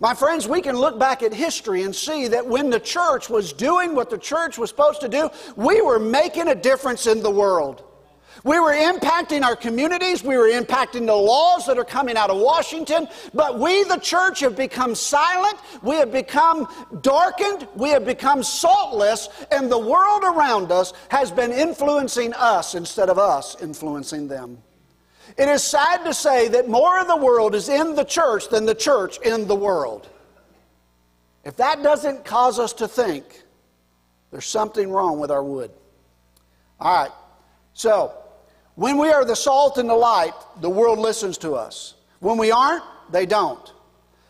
My 0.00 0.14
friends, 0.14 0.48
we 0.48 0.60
can 0.60 0.76
look 0.76 0.98
back 0.98 1.22
at 1.22 1.32
history 1.32 1.82
and 1.82 1.94
see 1.94 2.28
that 2.28 2.46
when 2.46 2.68
the 2.68 2.80
church 2.80 3.28
was 3.28 3.52
doing 3.52 3.94
what 3.94 4.10
the 4.10 4.18
church 4.18 4.58
was 4.58 4.70
supposed 4.70 5.00
to 5.02 5.08
do, 5.08 5.30
we 5.56 5.80
were 5.82 5.98
making 5.98 6.48
a 6.48 6.54
difference 6.54 7.06
in 7.06 7.22
the 7.22 7.30
world. 7.30 7.84
We 8.44 8.60
were 8.60 8.72
impacting 8.72 9.42
our 9.42 9.56
communities. 9.56 10.22
We 10.22 10.36
were 10.36 10.48
impacting 10.48 11.06
the 11.06 11.16
laws 11.16 11.64
that 11.64 11.78
are 11.78 11.84
coming 11.84 12.14
out 12.14 12.28
of 12.28 12.36
Washington. 12.36 13.08
But 13.32 13.58
we, 13.58 13.84
the 13.84 13.96
church, 13.96 14.40
have 14.40 14.54
become 14.54 14.94
silent. 14.94 15.58
We 15.82 15.96
have 15.96 16.12
become 16.12 16.68
darkened. 17.00 17.66
We 17.74 17.88
have 17.88 18.04
become 18.04 18.42
saltless. 18.42 19.30
And 19.50 19.72
the 19.72 19.78
world 19.78 20.24
around 20.24 20.70
us 20.70 20.92
has 21.08 21.30
been 21.30 21.52
influencing 21.52 22.34
us 22.34 22.74
instead 22.74 23.08
of 23.08 23.18
us 23.18 23.56
influencing 23.62 24.28
them. 24.28 24.58
It 25.38 25.48
is 25.48 25.64
sad 25.64 26.04
to 26.04 26.12
say 26.12 26.48
that 26.48 26.68
more 26.68 27.00
of 27.00 27.08
the 27.08 27.16
world 27.16 27.54
is 27.54 27.70
in 27.70 27.94
the 27.94 28.04
church 28.04 28.50
than 28.50 28.66
the 28.66 28.74
church 28.74 29.18
in 29.20 29.46
the 29.46 29.56
world. 29.56 30.06
If 31.44 31.56
that 31.56 31.82
doesn't 31.82 32.26
cause 32.26 32.58
us 32.58 32.74
to 32.74 32.86
think, 32.86 33.42
there's 34.30 34.46
something 34.46 34.90
wrong 34.90 35.18
with 35.18 35.30
our 35.30 35.42
wood. 35.42 35.70
All 36.78 36.94
right. 36.94 37.12
So, 37.72 38.14
when 38.74 38.98
we 38.98 39.10
are 39.10 39.24
the 39.24 39.36
salt 39.36 39.78
and 39.78 39.88
the 39.88 39.94
light, 39.94 40.34
the 40.60 40.70
world 40.70 40.98
listens 40.98 41.38
to 41.38 41.54
us. 41.54 41.94
When 42.20 42.38
we 42.38 42.50
aren't, 42.50 42.84
they 43.10 43.26
don't. 43.26 43.72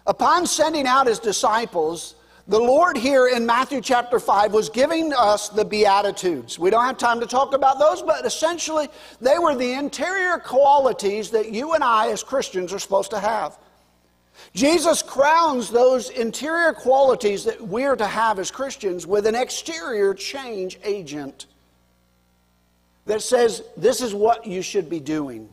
Upon 0.07 0.47
sending 0.47 0.87
out 0.87 1.07
his 1.07 1.19
disciples, 1.19 2.15
the 2.47 2.59
Lord 2.59 2.99
here 2.99 3.29
in 3.29 3.47
Matthew 3.47 3.81
chapter 3.81 4.21
5 4.21 4.53
was 4.53 4.69
giving 4.69 5.15
us 5.15 5.49
the 5.49 5.65
Beatitudes. 5.65 6.59
We 6.59 6.69
don't 6.69 6.85
have 6.85 6.99
time 6.99 7.21
to 7.21 7.27
talk 7.27 7.55
about 7.55 7.79
those, 7.79 8.03
but 8.03 8.27
essentially, 8.27 8.89
they 9.19 9.39
were 9.39 9.55
the 9.55 9.73
interior 9.73 10.37
qualities 10.39 11.31
that 11.31 11.51
you 11.51 11.73
and 11.73 11.83
I 11.83 12.11
as 12.11 12.23
Christians 12.23 12.71
are 12.75 12.79
supposed 12.79 13.11
to 13.13 13.21
have. 13.21 13.57
Jesus 14.53 15.01
crowns 15.03 15.71
those 15.71 16.11
interior 16.11 16.75
qualities 16.75 17.45
that 17.45 17.63
we're 17.63 17.97
to 17.97 18.07
have 18.07 18.39
as 18.39 18.51
Christians 18.51 19.07
with 19.07 19.27
an 19.27 19.35
exterior 19.35 20.13
change 20.13 20.79
agent 20.85 21.47
that 23.07 23.23
says 23.23 23.63
this 23.77 24.01
is 24.01 24.15
what 24.15 24.47
you 24.47 24.63
should 24.63 24.89
be 24.89 25.01
doing. 25.01 25.49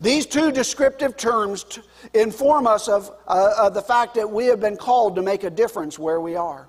These 0.00 0.26
two 0.26 0.50
descriptive 0.50 1.16
terms 1.16 1.64
t- 1.64 1.82
inform 2.14 2.66
us 2.66 2.88
of, 2.88 3.10
uh, 3.28 3.54
of 3.58 3.74
the 3.74 3.82
fact 3.82 4.14
that 4.14 4.30
we 4.30 4.46
have 4.46 4.60
been 4.60 4.76
called 4.76 5.16
to 5.16 5.22
make 5.22 5.44
a 5.44 5.50
difference 5.50 5.98
where 5.98 6.20
we 6.20 6.36
are. 6.36 6.68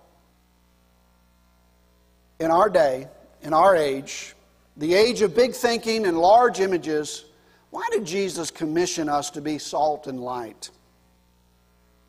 In 2.39 2.51
our 2.51 2.69
day, 2.69 3.07
in 3.41 3.53
our 3.53 3.75
age, 3.75 4.35
the 4.75 4.93
age 4.93 5.21
of 5.21 5.35
big 5.35 5.53
thinking 5.53 6.05
and 6.05 6.17
large 6.17 6.59
images, 6.59 7.25
why 7.69 7.87
did 7.91 8.05
Jesus 8.05 8.51
commission 8.51 9.07
us 9.07 9.29
to 9.31 9.41
be 9.41 9.57
salt 9.57 10.07
and 10.07 10.19
light? 10.19 10.69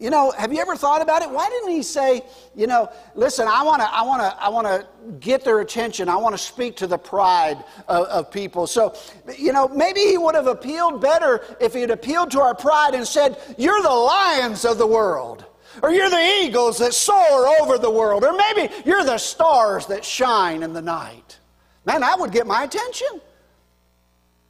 You 0.02 0.11
know, 0.11 0.32
have 0.32 0.52
you 0.52 0.61
ever 0.61 0.75
thought 0.75 1.00
about 1.00 1.23
it? 1.23 1.30
Why 1.30 1.49
didn't 1.49 1.71
he 1.71 1.80
say, 1.80 2.23
you 2.56 2.66
know, 2.66 2.90
listen, 3.14 3.47
I 3.47 3.62
want 3.62 3.82
to 3.82 3.88
I 3.88 4.02
want 4.02 4.21
to 4.21 4.42
I 4.42 4.49
want 4.49 4.66
to 4.66 4.85
get 5.21 5.44
their 5.44 5.61
attention. 5.61 6.09
I 6.09 6.16
want 6.16 6.35
to 6.35 6.42
speak 6.42 6.75
to 6.78 6.88
the 6.88 6.99
pride 6.99 7.62
of, 7.87 8.06
of, 8.06 8.30
people. 8.32 8.66
So, 8.66 8.97
you 9.38 9.52
know, 9.52 9.68
maybe 9.68 10.00
he 10.00 10.18
would 10.18 10.35
have 10.35 10.49
appealed 10.49 11.00
better 11.00 11.44
if 11.61 11.73
he 11.73 11.82
had 11.82 11.92
appealed 11.92 12.32
to 12.32 12.40
our 12.40 12.52
pride 12.52 12.97
and 12.97 13.06
said, 13.06 13.38
"You're 13.56 13.80
the 13.80 13.90
lions 13.90 14.64
of 14.64 14.76
the 14.76 14.87
world." 14.88 15.44
Or 15.82 15.92
you're 15.92 16.11
the 16.11 16.42
eagles 16.42 16.78
that 16.78 16.92
soar 16.92 17.47
over 17.61 17.78
the 17.78 17.90
world. 17.90 18.25
Or 18.25 18.32
maybe 18.32 18.75
you're 18.85 19.04
the 19.04 19.18
stars 19.18 19.87
that 19.87 20.04
shine 20.04 20.64
in 20.64 20.73
the 20.73 20.82
night. 20.82 21.38
Man, 21.87 22.00
that 22.00 22.18
would 22.18 22.32
get 22.32 22.47
my 22.47 22.64
attention. 22.64 23.21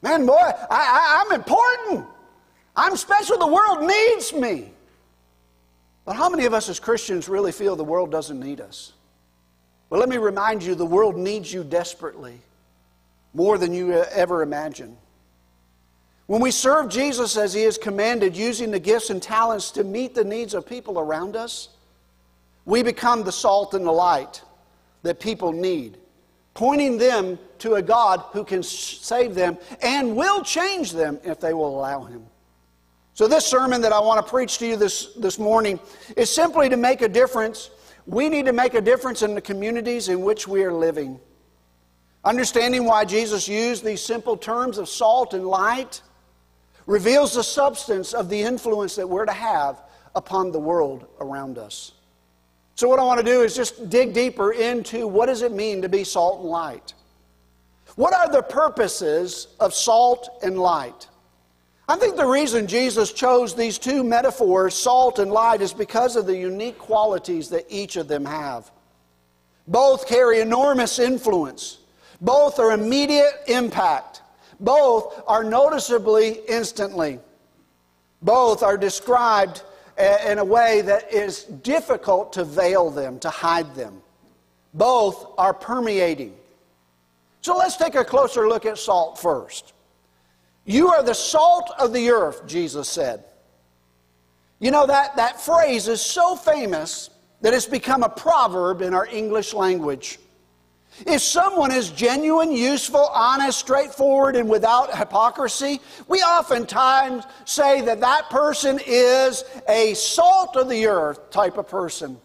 Man, 0.01 0.25
boy, 0.25 0.33
I, 0.35 0.55
I, 0.69 1.23
I'm 1.23 1.31
important. 1.31 2.07
I'm 2.75 2.97
special. 2.97 3.37
The 3.37 3.47
world 3.47 3.87
needs 3.87 4.33
me. 4.33 4.73
But 6.05 6.15
how 6.15 6.29
many 6.29 6.45
of 6.45 6.53
us 6.53 6.69
as 6.69 6.79
Christians 6.79 7.29
really 7.29 7.51
feel 7.51 7.75
the 7.75 7.83
world 7.83 8.11
doesn't 8.11 8.39
need 8.39 8.59
us? 8.59 8.93
Well, 9.89 9.99
let 9.99 10.09
me 10.09 10.17
remind 10.17 10.63
you 10.63 10.75
the 10.75 10.85
world 10.85 11.15
needs 11.15 11.53
you 11.53 11.63
desperately, 11.63 12.39
more 13.33 13.57
than 13.57 13.73
you 13.73 13.93
ever 13.93 14.41
imagine. 14.41 14.97
When 16.25 16.41
we 16.41 16.51
serve 16.51 16.89
Jesus 16.89 17.37
as 17.37 17.53
He 17.53 17.63
has 17.63 17.77
commanded, 17.77 18.35
using 18.35 18.71
the 18.71 18.79
gifts 18.79 19.09
and 19.09 19.21
talents 19.21 19.71
to 19.71 19.83
meet 19.83 20.15
the 20.15 20.23
needs 20.23 20.53
of 20.53 20.65
people 20.65 20.99
around 20.99 21.35
us, 21.35 21.69
we 22.65 22.81
become 22.81 23.23
the 23.23 23.31
salt 23.31 23.73
and 23.73 23.85
the 23.85 23.91
light 23.91 24.41
that 25.03 25.19
people 25.19 25.51
need, 25.51 25.97
pointing 26.53 26.97
them 26.97 27.37
to 27.59 27.75
a 27.75 27.81
God 27.81 28.23
who 28.31 28.43
can 28.43 28.63
save 28.63 29.35
them 29.35 29.57
and 29.81 30.15
will 30.15 30.43
change 30.43 30.91
them 30.91 31.19
if 31.23 31.39
they 31.39 31.53
will 31.53 31.77
allow 31.77 32.03
Him. 32.03 32.25
So, 33.15 33.27
this 33.27 33.45
sermon 33.45 33.81
that 33.81 33.93
I 33.93 33.99
want 33.99 34.25
to 34.25 34.29
preach 34.29 34.57
to 34.57 34.65
you 34.65 34.75
this, 34.75 35.13
this 35.13 35.37
morning 35.37 35.79
is 36.17 36.31
simply 36.31 36.67
to 36.69 36.77
make 36.77 37.01
a 37.03 37.07
difference. 37.07 37.69
We 38.07 38.27
need 38.27 38.47
to 38.47 38.53
make 38.53 38.73
a 38.73 38.81
difference 38.81 39.21
in 39.21 39.35
the 39.35 39.41
communities 39.41 40.09
in 40.09 40.21
which 40.21 40.47
we 40.47 40.63
are 40.63 40.73
living. 40.73 41.19
Understanding 42.25 42.85
why 42.85 43.05
Jesus 43.05 43.47
used 43.47 43.83
these 43.83 44.01
simple 44.01 44.35
terms 44.35 44.79
of 44.79 44.89
salt 44.89 45.35
and 45.35 45.45
light 45.45 46.01
reveals 46.87 47.35
the 47.35 47.43
substance 47.43 48.13
of 48.13 48.29
the 48.29 48.41
influence 48.41 48.95
that 48.95 49.07
we're 49.07 49.25
to 49.25 49.31
have 49.33 49.81
upon 50.15 50.51
the 50.51 50.59
world 50.59 51.05
around 51.19 51.59
us. 51.59 51.91
So, 52.73 52.89
what 52.89 52.97
I 52.97 53.03
want 53.03 53.19
to 53.19 53.25
do 53.25 53.41
is 53.43 53.55
just 53.55 53.91
dig 53.91 54.15
deeper 54.15 54.53
into 54.53 55.05
what 55.07 55.27
does 55.27 55.43
it 55.43 55.51
mean 55.51 55.83
to 55.83 55.89
be 55.89 56.03
salt 56.03 56.41
and 56.41 56.49
light? 56.49 56.95
What 57.95 58.15
are 58.15 58.31
the 58.31 58.41
purposes 58.41 59.49
of 59.59 59.75
salt 59.75 60.39
and 60.41 60.57
light? 60.57 61.07
I 61.87 61.97
think 61.97 62.15
the 62.15 62.25
reason 62.25 62.67
Jesus 62.67 63.11
chose 63.11 63.53
these 63.53 63.77
two 63.77 64.03
metaphors, 64.03 64.73
salt 64.73 65.19
and 65.19 65.31
light, 65.31 65.61
is 65.61 65.73
because 65.73 66.15
of 66.15 66.25
the 66.25 66.37
unique 66.37 66.77
qualities 66.77 67.49
that 67.49 67.65
each 67.69 67.97
of 67.97 68.07
them 68.07 68.25
have. 68.25 68.71
Both 69.67 70.07
carry 70.07 70.39
enormous 70.39 70.97
influence, 70.97 71.79
both 72.21 72.57
are 72.59 72.71
immediate 72.71 73.43
impact, 73.47 74.21
both 74.59 75.23
are 75.27 75.43
noticeably 75.43 76.39
instantly, 76.47 77.19
both 78.21 78.63
are 78.63 78.77
described 78.77 79.63
eh, 79.97 80.31
in 80.31 80.39
a 80.39 80.45
way 80.45 80.81
that 80.81 81.13
is 81.13 81.43
difficult 81.43 82.31
to 82.33 82.45
veil 82.45 82.89
them, 82.89 83.19
to 83.19 83.29
hide 83.29 83.75
them. 83.75 84.01
Both 84.73 85.33
are 85.37 85.53
permeating. 85.53 86.33
So 87.41 87.57
let's 87.57 87.75
take 87.75 87.95
a 87.95 88.05
closer 88.05 88.47
look 88.47 88.65
at 88.65 88.77
salt 88.77 89.19
first. 89.19 89.73
You 90.65 90.89
are 90.89 91.03
the 91.03 91.13
salt 91.13 91.71
of 91.77 91.93
the 91.93 92.09
earth, 92.09 92.45
Jesus 92.47 92.87
said. 92.87 93.23
You 94.59 94.71
know, 94.71 94.85
that, 94.85 95.15
that 95.17 95.41
phrase 95.41 95.87
is 95.87 96.01
so 96.01 96.35
famous 96.35 97.09
that 97.41 97.53
it's 97.53 97.65
become 97.65 98.03
a 98.03 98.09
proverb 98.09 98.81
in 98.81 98.93
our 98.93 99.05
English 99.07 99.53
language. 99.53 100.19
If 101.05 101.21
someone 101.21 101.71
is 101.71 101.89
genuine, 101.89 102.51
useful, 102.51 103.09
honest, 103.13 103.59
straightforward, 103.59 104.35
and 104.35 104.47
without 104.47 104.95
hypocrisy, 104.95 105.81
we 106.07 106.19
oftentimes 106.19 107.25
say 107.45 107.81
that 107.81 107.99
that 107.99 108.29
person 108.29 108.79
is 108.85 109.43
a 109.67 109.95
salt 109.95 110.55
of 110.55 110.69
the 110.69 110.85
earth 110.85 111.31
type 111.31 111.57
of 111.57 111.67
person. 111.67 112.17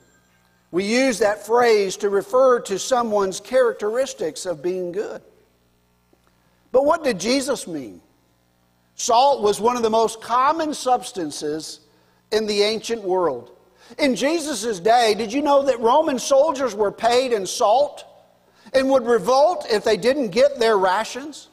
We 0.71 0.85
use 0.85 1.19
that 1.21 1.47
phrase 1.47 1.97
to 1.97 2.11
refer 2.11 2.61
to 2.61 2.79
someone's 2.79 3.41
characteristics 3.41 4.45
of 4.45 4.63
being 4.63 4.93
good. 4.93 5.23
But 6.71 6.85
what 6.85 7.03
did 7.03 7.19
Jesus 7.19 7.67
mean? 7.67 8.03
Salt 8.99 9.43
was 9.43 9.61
one 9.61 9.77
of 9.77 9.83
the 9.83 9.91
most 9.91 10.21
common 10.21 10.75
substances 10.75 11.81
in 12.33 12.47
the 12.47 12.63
ancient 12.63 13.01
world. 13.01 13.53
In 13.97 14.17
Jesus' 14.17 14.81
day, 14.81 15.15
did 15.15 15.33
you 15.33 15.41
know 15.41 15.63
that 15.63 15.79
Roman 15.79 16.19
soldiers 16.19 16.75
were 16.75 16.91
paid 16.91 17.33
in 17.33 17.47
salt 17.47 18.05
and 18.75 18.91
would 18.91 19.07
revolt 19.07 19.67
if 19.71 19.85
they 19.85 19.97
didn't 19.97 20.31
get 20.31 20.59
their 20.59 20.77
rations? 20.77 21.49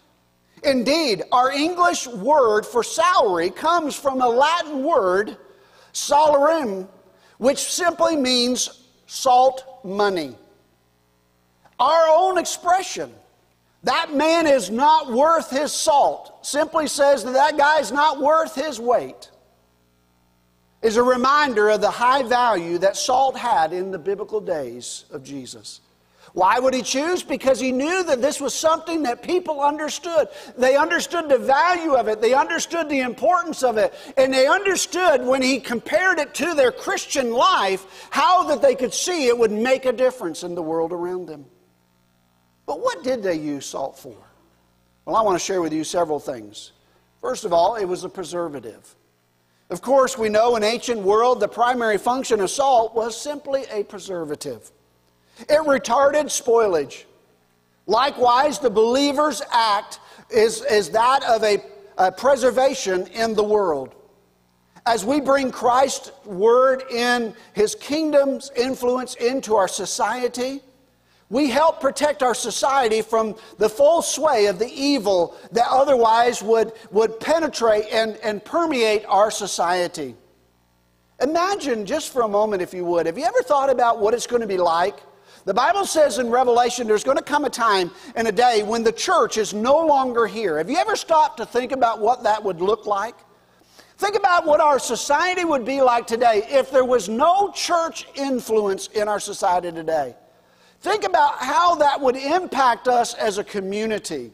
Indeed, 0.64 1.22
our 1.32 1.52
English 1.52 2.08
word 2.08 2.66
for 2.66 2.84
salary 2.84 3.52
comes 3.52 3.96
from 3.96 4.22
a 4.22 4.28
Latin 4.28 4.84
word, 4.84 5.38
salarium, 5.94 6.90
which 7.38 7.60
simply 7.60 8.16
means 8.16 8.88
salt 9.06 9.82
money. 9.84 10.36
Our 11.80 12.08
own 12.10 12.40
expression 12.40 13.14
that 13.86 14.16
man 14.16 14.48
is 14.48 14.72
not 14.72 15.12
worth 15.12 15.52
his 15.52 15.72
salt, 15.72 16.40
simply 16.42 16.88
says 16.88 17.24
that 17.24 17.34
that 17.34 17.56
guy 17.56 17.80
is 17.80 17.92
not 17.92 18.20
worth 18.20 18.56
his 18.56 18.80
weight, 18.80 19.30
is 20.82 20.98
a 20.98 21.04
reminder 21.04 21.70
of 21.70 21.82
the 21.82 21.92
high 21.92 22.24
value 22.24 22.80
that 22.80 22.98
salt 22.98 23.38
had 23.38 23.74
in 23.74 23.92
the 23.92 24.00
biblical 24.00 24.42
days 24.42 25.06
of 25.12 25.24
Jesus. 25.24 25.82
Why 26.34 26.58
would 26.58 26.74
he 26.74 26.82
choose? 26.82 27.22
Because 27.22 27.60
he 27.60 27.72
knew 27.72 28.04
that 28.04 28.24
this 28.24 28.42
was 28.42 28.56
something 28.56 29.04
that 29.04 29.22
people 29.22 29.62
understood. 29.62 30.30
They 30.58 30.76
understood 30.76 31.30
the 31.30 31.38
value 31.38 31.94
of 31.94 32.08
it, 32.08 32.22
they 32.22 32.34
understood 32.34 32.90
the 32.90 33.02
importance 33.02 33.62
of 33.62 33.78
it, 33.78 33.94
and 34.18 34.34
they 34.34 34.48
understood 34.48 35.24
when 35.24 35.44
he 35.44 35.60
compared 35.60 36.18
it 36.18 36.34
to 36.34 36.56
their 36.56 36.72
Christian 36.72 37.32
life 37.32 38.08
how 38.10 38.46
that 38.46 38.64
they 38.64 38.74
could 38.74 38.96
see 38.96 39.28
it 39.28 39.38
would 39.38 39.52
make 39.52 39.86
a 39.86 39.94
difference 39.94 40.42
in 40.42 40.56
the 40.56 40.64
world 40.64 40.92
around 40.92 41.28
them. 41.28 41.46
But 42.66 42.80
what 42.80 43.04
did 43.04 43.22
they 43.22 43.36
use 43.36 43.66
salt 43.66 43.98
for? 43.98 44.16
Well, 45.06 45.16
I 45.16 45.22
want 45.22 45.40
to 45.40 45.44
share 45.44 45.62
with 45.62 45.74
you 45.74 45.84
several 45.84 46.20
things. 46.20 46.72
First 47.22 47.46
of 47.46 47.54
all, 47.54 47.76
it 47.76 47.86
was 47.86 48.04
a 48.04 48.10
preservative. 48.10 48.96
Of 49.70 49.82
course, 49.82 50.18
we 50.18 50.30
know 50.30 50.56
in 50.56 50.64
ancient 50.64 51.02
world 51.02 51.40
the 51.40 51.48
primary 51.48 51.98
function 51.98 52.40
of 52.40 52.50
salt 52.50 52.96
was 52.96 53.20
simply 53.20 53.66
a 53.72 53.84
preservative. 53.84 54.72
It 55.40 55.60
retarded 55.62 56.26
spoilage. 56.26 57.06
Likewise, 57.88 58.60
the 58.60 58.70
believer's 58.70 59.42
act 59.52 60.00
is, 60.30 60.64
is 60.64 60.90
that 60.92 61.24
of 61.24 61.44
a, 61.44 61.64
a 61.98 62.12
preservation 62.12 63.08
in 63.08 63.34
the 63.34 63.44
world. 63.44 63.96
As 64.88 65.04
we 65.04 65.20
bring 65.20 65.52
Christ's 65.52 66.12
word 66.26 66.84
in 66.92 67.34
his 67.54 67.74
kingdom's 67.74 68.52
influence 68.56 69.16
into 69.16 69.56
our 69.56 69.68
society, 69.68 70.62
we 71.30 71.50
help 71.50 71.82
protect 71.82 72.22
our 72.22 72.36
society 72.36 73.02
from 73.02 73.36
the 73.58 73.68
full 73.68 74.02
sway 74.02 74.46
of 74.46 74.60
the 74.60 74.72
evil 74.72 75.36
that 75.52 75.66
otherwise 75.70 76.44
would, 76.44 76.74
would 76.92 77.20
penetrate 77.20 77.86
and, 77.92 78.18
and 78.18 78.44
permeate 78.46 79.04
our 79.08 79.32
society. 79.32 80.16
Imagine 81.22 81.86
just 81.86 82.14
for 82.14 82.22
a 82.24 82.28
moment, 82.28 82.62
if 82.62 82.74
you 82.74 82.86
would, 82.86 83.06
have 83.06 83.18
you 83.18 83.26
ever 83.26 83.42
thought 83.42 83.70
about 83.70 84.00
what 84.00 84.14
it's 84.14 84.28
going 84.28 84.42
to 84.42 84.48
be 84.48 84.58
like? 84.58 85.00
The 85.46 85.54
Bible 85.54 85.86
says 85.86 86.18
in 86.20 86.30
Revelation 86.30 86.88
there's 86.88 87.04
going 87.04 87.18
to 87.18 87.24
come 87.24 87.46
a 87.46 87.50
time 87.50 87.92
and 88.16 88.28
a 88.28 88.32
day 88.32 88.64
when 88.64 88.84
the 88.84 88.92
church 88.92 89.38
is 89.38 89.54
no 89.54 89.86
longer 89.86 90.28
here. 90.28 90.58
Have 90.58 90.70
you 90.70 90.78
ever 90.78 90.96
stopped 90.96 91.38
to 91.38 91.46
think 91.46 91.72
about 91.72 92.00
what 92.00 92.24
that 92.24 92.44
would 92.44 92.62
look 92.62 92.86
like? 92.86 93.16
Think 93.98 94.16
about 94.16 94.46
what 94.46 94.60
our 94.60 94.78
society 94.78 95.46
would 95.46 95.64
be 95.64 95.82
like 95.82 96.06
today 96.06 96.46
if 96.50 96.70
there 96.70 96.84
was 96.84 97.08
no 97.08 97.52
church 97.52 98.08
influence 98.16 98.88
in 98.88 99.08
our 99.08 99.20
society 99.20 99.72
today. 99.72 100.16
Think 100.86 101.04
about 101.04 101.40
how 101.40 101.74
that 101.74 102.00
would 102.00 102.16
impact 102.16 102.88
us 102.88 103.16
as 103.16 103.40
a 103.40 103.44
community. 103.44 104.32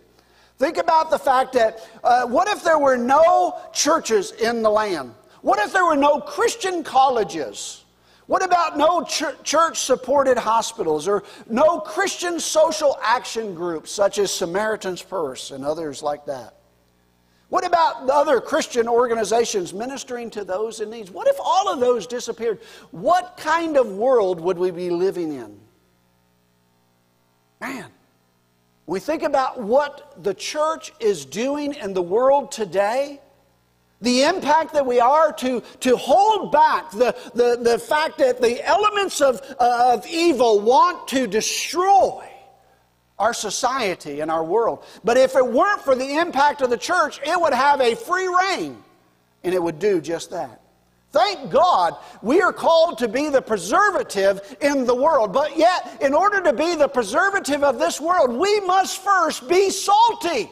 Think 0.58 0.76
about 0.76 1.10
the 1.10 1.18
fact 1.18 1.54
that 1.54 1.80
uh, 2.04 2.26
what 2.26 2.50
if 2.50 2.62
there 2.62 2.78
were 2.78 2.98
no 2.98 3.58
churches 3.72 4.34
in 4.34 4.62
the 4.62 4.70
land? 4.70 5.14
What 5.44 5.60
if 5.60 5.72
there 5.72 5.86
were 5.86 5.96
no 5.96 6.20
Christian 6.20 6.84
colleges? 6.84 7.86
What 8.28 8.44
about 8.44 8.78
no 8.78 9.02
ch- 9.06 9.42
church 9.46 9.80
supported 9.80 10.38
hospitals 10.38 11.08
or 11.08 11.24
no 11.48 11.80
Christian 11.80 12.38
social 12.38 12.98
action 13.02 13.56
groups 13.56 13.90
such 13.90 14.20
as 14.20 14.30
Samaritan's 14.30 15.02
Purse 15.02 15.52
and 15.52 15.64
others 15.64 16.04
like 16.04 16.26
that? 16.26 16.56
What 17.48 17.66
about 17.66 18.08
the 18.08 18.14
other 18.14 18.42
Christian 18.42 18.90
organizations 18.90 19.74
ministering 19.74 20.30
to 20.32 20.44
those 20.44 20.82
in 20.82 20.90
need? 20.90 21.12
What 21.12 21.30
if 21.30 21.38
all 21.40 21.72
of 21.72 21.80
those 21.80 22.08
disappeared? 22.08 22.60
What 22.92 23.38
kind 23.38 23.78
of 23.78 23.88
world 23.88 24.42
would 24.42 24.58
we 24.58 24.72
be 24.72 24.90
living 24.90 25.32
in? 25.32 25.61
Man, 27.62 27.86
we 28.88 29.00
think 29.00 29.22
about 29.22 29.62
what 29.62 30.24
the 30.24 30.34
church 30.34 30.92
is 31.00 31.26
doing 31.26 31.76
in 31.76 31.94
the 31.94 32.02
world 32.02 32.52
today, 32.52 33.22
the 34.02 34.24
impact 34.24 34.74
that 34.74 34.86
we 34.86 35.00
are 35.00 35.32
to, 35.34 35.62
to 35.82 35.96
hold 35.96 36.52
back 36.52 36.90
the, 36.90 37.16
the, 37.36 37.60
the 37.62 37.78
fact 37.78 38.18
that 38.18 38.42
the 38.42 38.68
elements 38.68 39.22
of, 39.22 39.40
uh, 39.60 39.94
of 39.94 40.08
evil 40.08 40.60
want 40.60 41.08
to 41.10 41.28
destroy 41.28 42.28
our 43.20 43.34
society 43.34 44.22
and 44.22 44.32
our 44.32 44.44
world. 44.44 44.84
But 45.04 45.18
if 45.18 45.36
it 45.36 45.46
weren't 45.46 45.82
for 45.82 45.94
the 45.94 46.18
impact 46.18 46.62
of 46.62 46.72
the 46.72 46.78
church, 46.78 47.20
it 47.24 47.40
would 47.40 47.54
have 47.54 47.80
a 47.80 47.94
free 47.94 48.28
reign 48.28 48.84
and 49.44 49.54
it 49.54 49.62
would 49.62 49.78
do 49.78 50.02
just 50.02 50.32
that. 50.32 50.61
Thank 51.12 51.52
God 51.52 51.98
we 52.22 52.42
are 52.42 52.54
called 52.54 52.98
to 53.00 53.08
be 53.08 53.28
the 53.28 53.42
preservative 53.42 54.56
in 54.62 54.86
the 54.86 54.96
world. 54.96 55.34
But 55.34 55.58
yet, 55.58 55.98
in 56.02 56.14
order 56.14 56.42
to 56.42 56.54
be 56.54 56.76
the 56.76 56.88
preservative 56.88 57.64
of 57.64 57.80
this 57.80 58.00
world, 58.00 58.32
we 58.32 58.62
must 58.62 59.02
first 59.04 59.48
be 59.50 59.70
salty. 59.70 60.50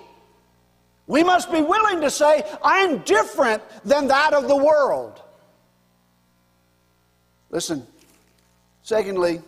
We 1.08 1.24
must 1.24 1.52
be 1.52 1.62
willing 1.62 2.02
to 2.02 2.12
say, 2.12 2.44
I'm 2.62 3.00
different 3.00 3.64
than 3.86 4.08
that 4.08 4.34
of 4.34 4.48
the 4.48 4.56
world. 4.56 5.22
Listen, 7.50 7.88
secondly, 8.84 9.42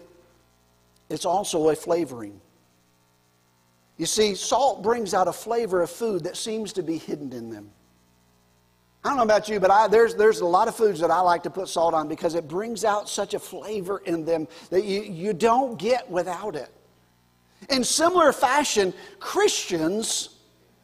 it's 1.09 1.25
also 1.25 1.69
a 1.69 1.75
flavoring. 1.75 2.39
You 3.97 4.05
see, 4.05 4.33
salt 4.33 4.81
brings 4.81 5.13
out 5.13 5.27
a 5.27 5.33
flavor 5.33 5.81
of 5.81 5.91
food 5.91 6.23
that 6.23 6.37
seems 6.37 6.73
to 6.73 6.83
be 6.83 6.97
hidden 6.97 7.33
in 7.33 7.49
them. 7.51 7.69
I 9.03 9.09
don't 9.09 9.17
know 9.17 9.23
about 9.23 9.49
you, 9.49 9.59
but 9.59 9.71
I, 9.71 9.87
there's, 9.87 10.13
there's 10.13 10.41
a 10.41 10.45
lot 10.45 10.67
of 10.67 10.75
foods 10.75 10.99
that 10.99 11.09
I 11.09 11.21
like 11.21 11.43
to 11.43 11.49
put 11.49 11.67
salt 11.67 11.95
on 11.95 12.07
because 12.07 12.35
it 12.35 12.47
brings 12.47 12.85
out 12.85 13.09
such 13.09 13.33
a 13.33 13.39
flavor 13.39 13.97
in 14.05 14.25
them 14.25 14.47
that 14.69 14.83
you, 14.83 15.01
you 15.01 15.33
don't 15.33 15.79
get 15.79 16.09
without 16.09 16.55
it. 16.55 16.69
In 17.69 17.83
similar 17.83 18.31
fashion, 18.31 18.93
Christians 19.19 20.29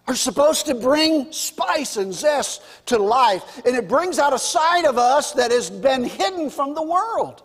are 0.08 0.16
supposed 0.16 0.66
to 0.66 0.74
bring 0.74 1.32
spice 1.32 1.98
and 1.98 2.14
zest 2.14 2.64
to 2.88 2.98
life, 2.98 3.62
and 3.66 3.76
it 3.76 3.88
brings 3.88 4.18
out 4.18 4.34
a 4.34 4.40
side 4.40 4.86
of 4.86 4.98
us 4.98 5.34
that 5.34 5.52
has 5.52 5.70
been 5.70 6.04
hidden 6.04 6.50
from 6.50 6.74
the 6.74 6.82
world. 6.82 7.44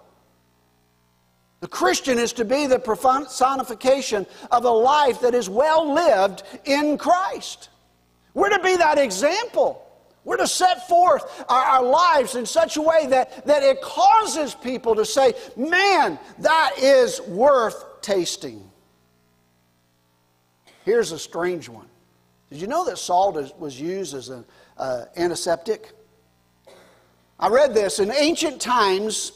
The 1.61 1.69
Christian 1.69 2.19
is 2.19 2.33
to 2.35 2.45
be 2.45 2.67
the 2.67 2.79
personification 2.79 4.27
of 4.51 4.65
a 4.65 4.71
life 4.71 5.21
that 5.21 5.35
is 5.35 5.49
well 5.49 5.93
lived 5.93 6.45
in 6.65 6.99
Christ. 6.99 7.69
We're 8.35 8.51
to 8.51 8.59
be 8.61 8.77
that 8.77 8.99
example. 8.99 9.82
We're 10.25 10.37
to 10.37 10.47
set 10.47 10.89
forth 10.89 11.45
our, 11.49 11.65
our, 11.65 11.83
lives 11.83 12.37
in 12.37 12.47
such 12.47 12.77
a 12.77 12.83
way 12.83 13.07
that, 13.09 13.45
that 13.45 13.65
it 13.65 13.81
causes 13.83 14.55
people 14.55 14.95
to 14.95 15.05
say, 15.05 15.35
man, 15.57 16.19
that 16.39 16.75
is 16.79 17.21
worth 17.23 17.85
tasting. 18.03 18.71
Here's 20.85 21.11
a 21.11 21.19
strange 21.19 21.69
one. 21.69 21.89
Did 22.51 22.61
you 22.61 22.67
know 22.69 22.85
that 22.85 22.99
salt 22.99 23.37
is, 23.37 23.53
was 23.59 23.81
used 23.81 24.15
as 24.15 24.29
an 24.29 24.45
uh, 24.79 25.07
antiseptic? 25.17 25.91
I 27.41 27.49
read 27.49 27.75
this. 27.75 27.99
In 27.99 28.13
ancient 28.13 28.61
times, 28.61 29.33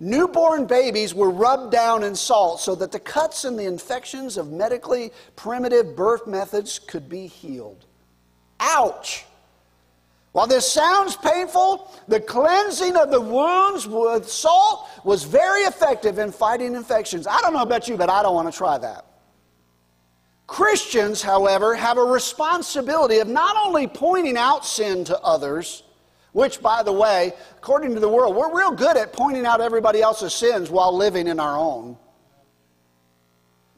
newborn 0.00 0.66
babies 0.66 1.14
were 1.14 1.30
rubbed 1.30 1.70
down 1.70 2.02
in 2.02 2.14
salt 2.16 2.60
so 2.60 2.74
that 2.76 2.90
the 2.90 2.98
cuts 2.98 3.44
and 3.44 3.56
the 3.56 3.66
infections 3.66 4.36
of 4.36 4.50
medically 4.50 5.12
primitive 5.36 5.94
birth 5.94 6.26
methods 6.26 6.80
could 6.80 7.08
be 7.08 7.28
healed. 7.28 7.84
Ouch! 8.58 9.26
While 10.34 10.48
this 10.48 10.68
sounds 10.68 11.14
painful, 11.14 11.92
the 12.08 12.18
cleansing 12.18 12.96
of 12.96 13.12
the 13.12 13.20
wounds 13.20 13.86
with 13.86 14.28
salt 14.28 14.88
was 15.04 15.22
very 15.22 15.60
effective 15.60 16.18
in 16.18 16.32
fighting 16.32 16.74
infections. 16.74 17.28
I 17.28 17.40
don't 17.40 17.52
know 17.52 17.62
about 17.62 17.86
you, 17.86 17.96
but 17.96 18.10
I 18.10 18.20
don't 18.20 18.34
want 18.34 18.52
to 18.52 18.58
try 18.58 18.76
that. 18.78 19.06
Christians, 20.48 21.22
however, 21.22 21.76
have 21.76 21.98
a 21.98 22.02
responsibility 22.02 23.18
of 23.18 23.28
not 23.28 23.56
only 23.64 23.86
pointing 23.86 24.36
out 24.36 24.66
sin 24.66 25.04
to 25.04 25.16
others, 25.20 25.84
which, 26.32 26.60
by 26.60 26.82
the 26.82 26.92
way, 26.92 27.32
according 27.56 27.94
to 27.94 28.00
the 28.00 28.08
world, 28.08 28.34
we're 28.34 28.58
real 28.58 28.72
good 28.72 28.96
at 28.96 29.12
pointing 29.12 29.46
out 29.46 29.60
everybody 29.60 30.02
else's 30.02 30.34
sins 30.34 30.68
while 30.68 30.92
living 30.92 31.28
in 31.28 31.38
our 31.38 31.56
own. 31.56 31.96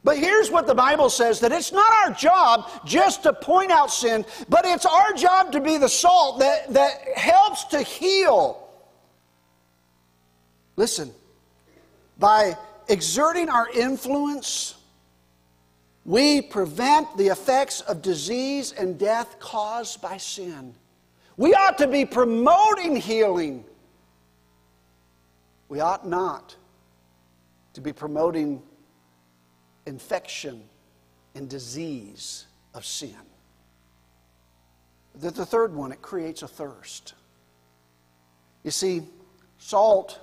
But 0.07 0.19
here's 0.19 0.49
what 0.49 0.67
the 0.67 0.73
Bible 0.73 1.09
says 1.09 1.41
that 1.41 1.51
it's 1.51 1.73
not 1.73 1.91
our 1.91 2.13
job 2.13 2.69
just 2.85 3.23
to 3.23 3.33
point 3.33 3.71
out 3.71 3.91
sin, 3.91 4.25
but 4.47 4.65
it's 4.65 4.85
our 4.85 5.11
job 5.11 5.51
to 5.51 5.59
be 5.59 5.77
the 5.77 5.89
salt 5.89 6.39
that, 6.39 6.71
that 6.71 7.09
helps 7.17 7.65
to 7.65 7.81
heal. 7.81 8.69
Listen, 10.77 11.11
by 12.17 12.55
exerting 12.87 13.49
our 13.49 13.69
influence, 13.71 14.75
we 16.05 16.41
prevent 16.41 17.17
the 17.17 17.27
effects 17.27 17.81
of 17.81 18.01
disease 18.01 18.71
and 18.71 18.97
death 18.97 19.37
caused 19.39 20.01
by 20.01 20.15
sin. 20.15 20.73
We 21.35 21.53
ought 21.53 21.77
to 21.79 21.87
be 21.87 22.05
promoting 22.05 22.95
healing. 22.95 23.65
We 25.67 25.81
ought 25.81 26.07
not 26.07 26.55
to 27.73 27.81
be 27.81 27.91
promoting 27.91 28.63
infection 29.87 30.61
and 31.33 31.49
disease 31.49 32.45
of 32.73 32.85
sin. 32.85 33.15
The, 35.15 35.31
the 35.31 35.45
third 35.45 35.73
one, 35.73 35.91
it 35.91 36.01
creates 36.01 36.43
a 36.43 36.47
thirst. 36.47 37.15
You 38.63 38.71
see, 38.71 39.01
salt 39.57 40.19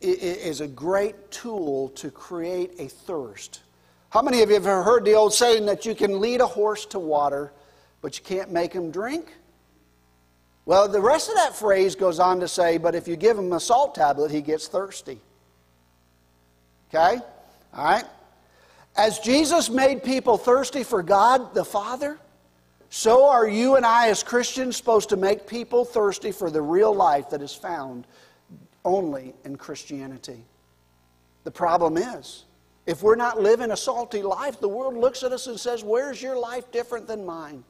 is 0.00 0.60
a 0.60 0.66
great 0.66 1.30
tool 1.30 1.88
to 1.90 2.10
create 2.10 2.72
a 2.78 2.88
thirst. 2.88 3.62
How 4.10 4.20
many 4.20 4.42
of 4.42 4.50
you 4.50 4.56
have 4.56 4.64
heard 4.64 5.04
the 5.04 5.14
old 5.14 5.32
saying 5.32 5.66
that 5.66 5.86
you 5.86 5.94
can 5.94 6.20
lead 6.20 6.40
a 6.40 6.46
horse 6.46 6.84
to 6.86 6.98
water, 6.98 7.52
but 8.02 8.18
you 8.18 8.24
can't 8.24 8.52
make 8.52 8.72
him 8.72 8.90
drink? 8.90 9.32
Well, 10.66 10.88
the 10.88 11.00
rest 11.00 11.28
of 11.28 11.36
that 11.36 11.54
phrase 11.54 11.94
goes 11.94 12.18
on 12.18 12.40
to 12.40 12.48
say, 12.48 12.78
but 12.78 12.94
if 12.94 13.06
you 13.06 13.16
give 13.16 13.38
him 13.38 13.52
a 13.52 13.60
salt 13.60 13.94
tablet, 13.94 14.30
he 14.30 14.40
gets 14.40 14.66
thirsty. 14.66 15.20
Okay? 16.88 17.20
All 17.74 17.84
right? 17.84 18.04
As 18.96 19.18
Jesus 19.18 19.68
made 19.68 20.04
people 20.04 20.38
thirsty 20.38 20.84
for 20.84 21.02
God 21.02 21.54
the 21.54 21.64
Father, 21.64 22.18
so 22.90 23.26
are 23.26 23.48
you 23.48 23.74
and 23.74 23.84
I 23.84 24.08
as 24.08 24.22
Christians 24.22 24.76
supposed 24.76 25.08
to 25.08 25.16
make 25.16 25.48
people 25.48 25.84
thirsty 25.84 26.30
for 26.30 26.48
the 26.48 26.62
real 26.62 26.94
life 26.94 27.30
that 27.30 27.42
is 27.42 27.52
found 27.52 28.06
only 28.84 29.34
in 29.44 29.56
Christianity. 29.56 30.44
The 31.42 31.50
problem 31.50 31.96
is, 31.96 32.44
if 32.86 33.02
we're 33.02 33.16
not 33.16 33.40
living 33.40 33.70
a 33.70 33.76
salty 33.76 34.22
life, 34.22 34.60
the 34.60 34.68
world 34.68 34.94
looks 34.94 35.22
at 35.22 35.32
us 35.32 35.46
and 35.46 35.58
says, 35.58 35.82
Where's 35.82 36.22
your 36.22 36.38
life 36.38 36.70
different 36.70 37.06
than 37.06 37.24
mine? 37.24 37.64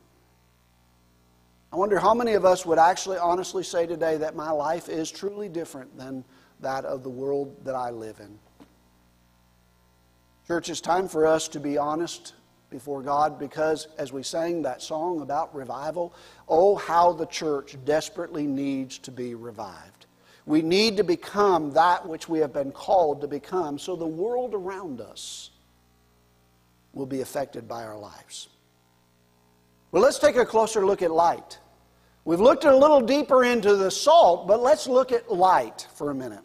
I 1.72 1.76
wonder 1.76 1.98
how 1.98 2.14
many 2.14 2.34
of 2.34 2.44
us 2.44 2.66
would 2.66 2.78
actually 2.78 3.18
honestly 3.18 3.64
say 3.64 3.86
today 3.86 4.16
that 4.18 4.36
my 4.36 4.50
life 4.50 4.88
is 4.88 5.10
truly 5.10 5.48
different 5.48 5.96
than 5.96 6.24
that 6.60 6.84
of 6.84 7.02
the 7.02 7.10
world 7.10 7.64
that 7.64 7.74
I 7.74 7.90
live 7.90 8.20
in. 8.20 8.38
Church, 10.46 10.68
it's 10.68 10.82
time 10.82 11.08
for 11.08 11.26
us 11.26 11.48
to 11.48 11.60
be 11.60 11.78
honest 11.78 12.34
before 12.68 13.00
God 13.00 13.38
because 13.38 13.88
as 13.96 14.12
we 14.12 14.22
sang 14.22 14.60
that 14.62 14.82
song 14.82 15.22
about 15.22 15.54
revival, 15.54 16.12
oh, 16.48 16.76
how 16.76 17.12
the 17.12 17.24
church 17.24 17.76
desperately 17.86 18.46
needs 18.46 18.98
to 18.98 19.10
be 19.10 19.34
revived. 19.34 20.04
We 20.44 20.60
need 20.60 20.98
to 20.98 21.04
become 21.04 21.70
that 21.72 22.06
which 22.06 22.28
we 22.28 22.40
have 22.40 22.52
been 22.52 22.72
called 22.72 23.22
to 23.22 23.26
become 23.26 23.78
so 23.78 23.96
the 23.96 24.06
world 24.06 24.52
around 24.52 25.00
us 25.00 25.50
will 26.92 27.06
be 27.06 27.22
affected 27.22 27.66
by 27.66 27.82
our 27.82 27.98
lives. 27.98 28.48
Well, 29.92 30.02
let's 30.02 30.18
take 30.18 30.36
a 30.36 30.44
closer 30.44 30.84
look 30.84 31.00
at 31.00 31.10
light. 31.10 31.58
We've 32.26 32.40
looked 32.40 32.64
a 32.64 32.76
little 32.76 33.00
deeper 33.00 33.44
into 33.44 33.76
the 33.76 33.90
salt, 33.90 34.46
but 34.46 34.60
let's 34.60 34.86
look 34.86 35.10
at 35.10 35.32
light 35.32 35.86
for 35.94 36.10
a 36.10 36.14
minute. 36.14 36.43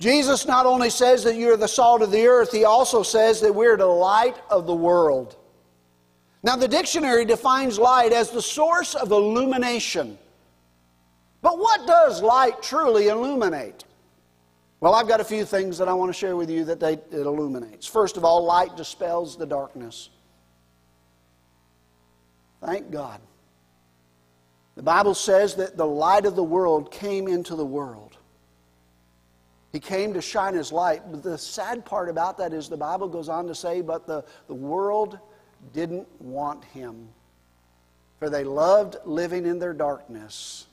Jesus 0.00 0.46
not 0.46 0.64
only 0.64 0.88
says 0.88 1.22
that 1.24 1.36
you're 1.36 1.58
the 1.58 1.68
salt 1.68 2.00
of 2.00 2.10
the 2.10 2.26
earth, 2.26 2.50
he 2.50 2.64
also 2.64 3.02
says 3.02 3.40
that 3.42 3.54
we're 3.54 3.76
the 3.76 3.84
light 3.84 4.36
of 4.50 4.66
the 4.66 4.74
world. 4.74 5.36
Now, 6.42 6.56
the 6.56 6.66
dictionary 6.66 7.26
defines 7.26 7.78
light 7.78 8.12
as 8.12 8.30
the 8.30 8.40
source 8.40 8.94
of 8.94 9.12
illumination. 9.12 10.18
But 11.42 11.58
what 11.58 11.86
does 11.86 12.22
light 12.22 12.62
truly 12.62 13.08
illuminate? 13.08 13.84
Well, 14.80 14.94
I've 14.94 15.06
got 15.06 15.20
a 15.20 15.24
few 15.24 15.44
things 15.44 15.76
that 15.76 15.88
I 15.88 15.92
want 15.92 16.08
to 16.08 16.18
share 16.18 16.34
with 16.34 16.48
you 16.48 16.64
that 16.64 16.80
they, 16.80 16.94
it 16.94 17.12
illuminates. 17.12 17.86
First 17.86 18.16
of 18.16 18.24
all, 18.24 18.42
light 18.42 18.78
dispels 18.78 19.36
the 19.36 19.44
darkness. 19.44 20.08
Thank 22.64 22.90
God. 22.90 23.20
The 24.76 24.82
Bible 24.82 25.14
says 25.14 25.56
that 25.56 25.76
the 25.76 25.86
light 25.86 26.24
of 26.24 26.36
the 26.36 26.42
world 26.42 26.90
came 26.90 27.28
into 27.28 27.54
the 27.54 27.66
world. 27.66 28.09
He 29.72 29.80
came 29.80 30.12
to 30.14 30.20
shine 30.20 30.54
his 30.54 30.72
light. 30.72 31.02
But 31.10 31.22
the 31.22 31.38
sad 31.38 31.84
part 31.84 32.08
about 32.08 32.38
that 32.38 32.52
is 32.52 32.68
the 32.68 32.76
Bible 32.76 33.08
goes 33.08 33.28
on 33.28 33.46
to 33.46 33.54
say, 33.54 33.80
but 33.80 34.06
the, 34.06 34.24
the 34.48 34.54
world 34.54 35.18
didn't 35.72 36.08
want 36.20 36.64
him. 36.64 37.08
For 38.18 38.28
they 38.28 38.44
loved 38.44 38.96
living 39.04 39.46
in 39.46 39.58
their 39.58 39.72
darkness 39.72 40.66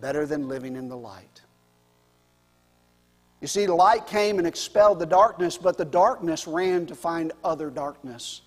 better 0.00 0.26
than 0.26 0.48
living 0.48 0.76
in 0.76 0.88
the 0.88 0.96
light. 0.96 1.42
You 3.40 3.48
see, 3.48 3.66
the 3.66 3.74
light 3.74 4.06
came 4.06 4.38
and 4.38 4.46
expelled 4.46 4.98
the 4.98 5.06
darkness, 5.06 5.58
but 5.58 5.76
the 5.76 5.84
darkness 5.84 6.46
ran 6.46 6.86
to 6.86 6.94
find 6.94 7.32
other 7.44 7.68
darkness. 7.68 8.40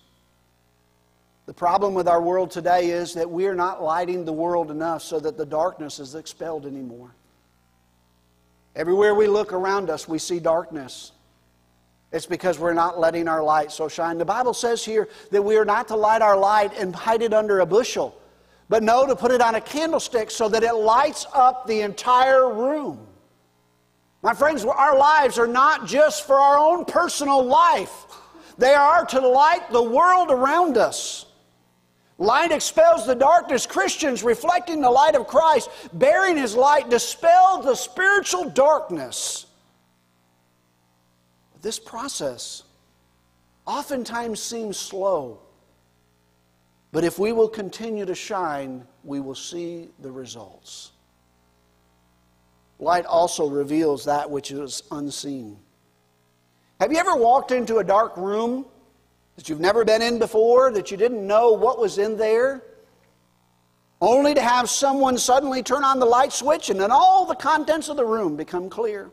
The 1.46 1.54
problem 1.54 1.94
with 1.94 2.08
our 2.08 2.20
world 2.20 2.50
today 2.50 2.90
is 2.90 3.14
that 3.14 3.30
we 3.30 3.46
are 3.46 3.54
not 3.54 3.82
lighting 3.82 4.24
the 4.24 4.32
world 4.32 4.70
enough 4.70 5.02
so 5.02 5.20
that 5.20 5.38
the 5.38 5.46
darkness 5.46 5.98
is 5.98 6.14
expelled 6.14 6.66
anymore. 6.66 7.14
Everywhere 8.78 9.12
we 9.12 9.26
look 9.26 9.52
around 9.52 9.90
us, 9.90 10.06
we 10.06 10.20
see 10.20 10.38
darkness. 10.38 11.10
It's 12.12 12.26
because 12.26 12.60
we're 12.60 12.74
not 12.74 13.00
letting 13.00 13.26
our 13.26 13.42
light 13.42 13.72
so 13.72 13.88
shine. 13.88 14.18
The 14.18 14.24
Bible 14.24 14.54
says 14.54 14.84
here 14.84 15.08
that 15.32 15.42
we 15.42 15.56
are 15.56 15.64
not 15.64 15.88
to 15.88 15.96
light 15.96 16.22
our 16.22 16.38
light 16.38 16.72
and 16.78 16.94
hide 16.94 17.22
it 17.22 17.34
under 17.34 17.58
a 17.58 17.66
bushel, 17.66 18.16
but 18.68 18.84
no, 18.84 19.04
to 19.04 19.16
put 19.16 19.32
it 19.32 19.40
on 19.40 19.56
a 19.56 19.60
candlestick 19.60 20.30
so 20.30 20.48
that 20.48 20.62
it 20.62 20.74
lights 20.74 21.26
up 21.34 21.66
the 21.66 21.80
entire 21.80 22.54
room. 22.54 23.04
My 24.22 24.32
friends, 24.32 24.64
our 24.64 24.96
lives 24.96 25.40
are 25.40 25.48
not 25.48 25.88
just 25.88 26.24
for 26.24 26.36
our 26.36 26.56
own 26.56 26.84
personal 26.84 27.44
life, 27.44 28.04
they 28.58 28.74
are 28.74 29.04
to 29.06 29.20
light 29.26 29.72
the 29.72 29.82
world 29.82 30.30
around 30.30 30.78
us. 30.78 31.26
Light 32.18 32.50
expels 32.50 33.06
the 33.06 33.14
darkness. 33.14 33.64
Christians, 33.64 34.24
reflecting 34.24 34.80
the 34.80 34.90
light 34.90 35.14
of 35.14 35.28
Christ, 35.28 35.70
bearing 35.92 36.36
his 36.36 36.56
light, 36.56 36.90
dispel 36.90 37.62
the 37.62 37.76
spiritual 37.76 38.50
darkness. 38.50 39.46
This 41.62 41.78
process 41.78 42.64
oftentimes 43.66 44.40
seems 44.40 44.76
slow, 44.76 45.40
but 46.90 47.04
if 47.04 47.20
we 47.20 47.32
will 47.32 47.48
continue 47.48 48.04
to 48.04 48.14
shine, 48.14 48.84
we 49.04 49.20
will 49.20 49.34
see 49.34 49.88
the 50.00 50.10
results. 50.10 50.92
Light 52.80 53.06
also 53.06 53.48
reveals 53.48 54.04
that 54.04 54.28
which 54.28 54.50
is 54.50 54.82
unseen. 54.90 55.58
Have 56.80 56.92
you 56.92 56.98
ever 56.98 57.16
walked 57.16 57.50
into 57.50 57.78
a 57.78 57.84
dark 57.84 58.16
room 58.16 58.66
that 59.38 59.48
you've 59.48 59.60
never 59.60 59.84
been 59.84 60.02
in 60.02 60.18
before, 60.18 60.72
that 60.72 60.90
you 60.90 60.96
didn't 60.96 61.24
know 61.24 61.52
what 61.52 61.78
was 61.78 61.98
in 61.98 62.16
there, 62.16 62.60
only 64.00 64.34
to 64.34 64.40
have 64.40 64.68
someone 64.68 65.16
suddenly 65.16 65.62
turn 65.62 65.84
on 65.84 66.00
the 66.00 66.06
light 66.06 66.32
switch 66.32 66.70
and 66.70 66.80
then 66.80 66.90
all 66.90 67.24
the 67.24 67.36
contents 67.36 67.88
of 67.88 67.96
the 67.96 68.04
room 68.04 68.34
become 68.34 68.68
clear. 68.68 69.12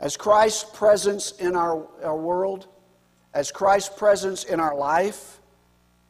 As 0.00 0.16
Christ's 0.16 0.64
presence 0.72 1.32
in 1.32 1.54
our, 1.54 1.86
our 2.02 2.16
world, 2.16 2.66
as 3.34 3.52
Christ's 3.52 3.94
presence 3.98 4.44
in 4.44 4.58
our 4.58 4.74
life, 4.74 5.38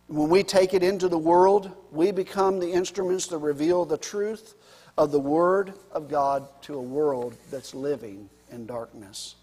when 0.06 0.28
we 0.28 0.44
take 0.44 0.72
it 0.72 0.84
into 0.84 1.08
the 1.08 1.18
world, 1.18 1.72
we 1.90 2.12
become 2.12 2.60
the 2.60 2.70
instruments 2.70 3.26
that 3.26 3.38
reveal 3.38 3.84
the 3.84 3.98
truth 3.98 4.54
of 4.96 5.10
the 5.10 5.18
Word 5.18 5.72
of 5.90 6.08
God 6.08 6.46
to 6.62 6.74
a 6.74 6.80
world 6.80 7.34
that's 7.50 7.74
living 7.74 8.30
in 8.52 8.66
darkness. 8.66 9.34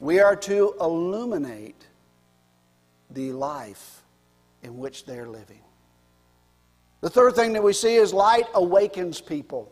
We 0.00 0.20
are 0.20 0.36
to 0.36 0.74
illuminate 0.82 1.86
the 3.14 3.32
life 3.32 4.02
in 4.62 4.78
which 4.78 5.04
they're 5.06 5.28
living. 5.28 5.60
The 7.00 7.10
third 7.10 7.34
thing 7.34 7.52
that 7.52 7.62
we 7.62 7.72
see 7.72 7.96
is 7.96 8.12
light 8.12 8.46
awakens 8.54 9.20
people. 9.20 9.70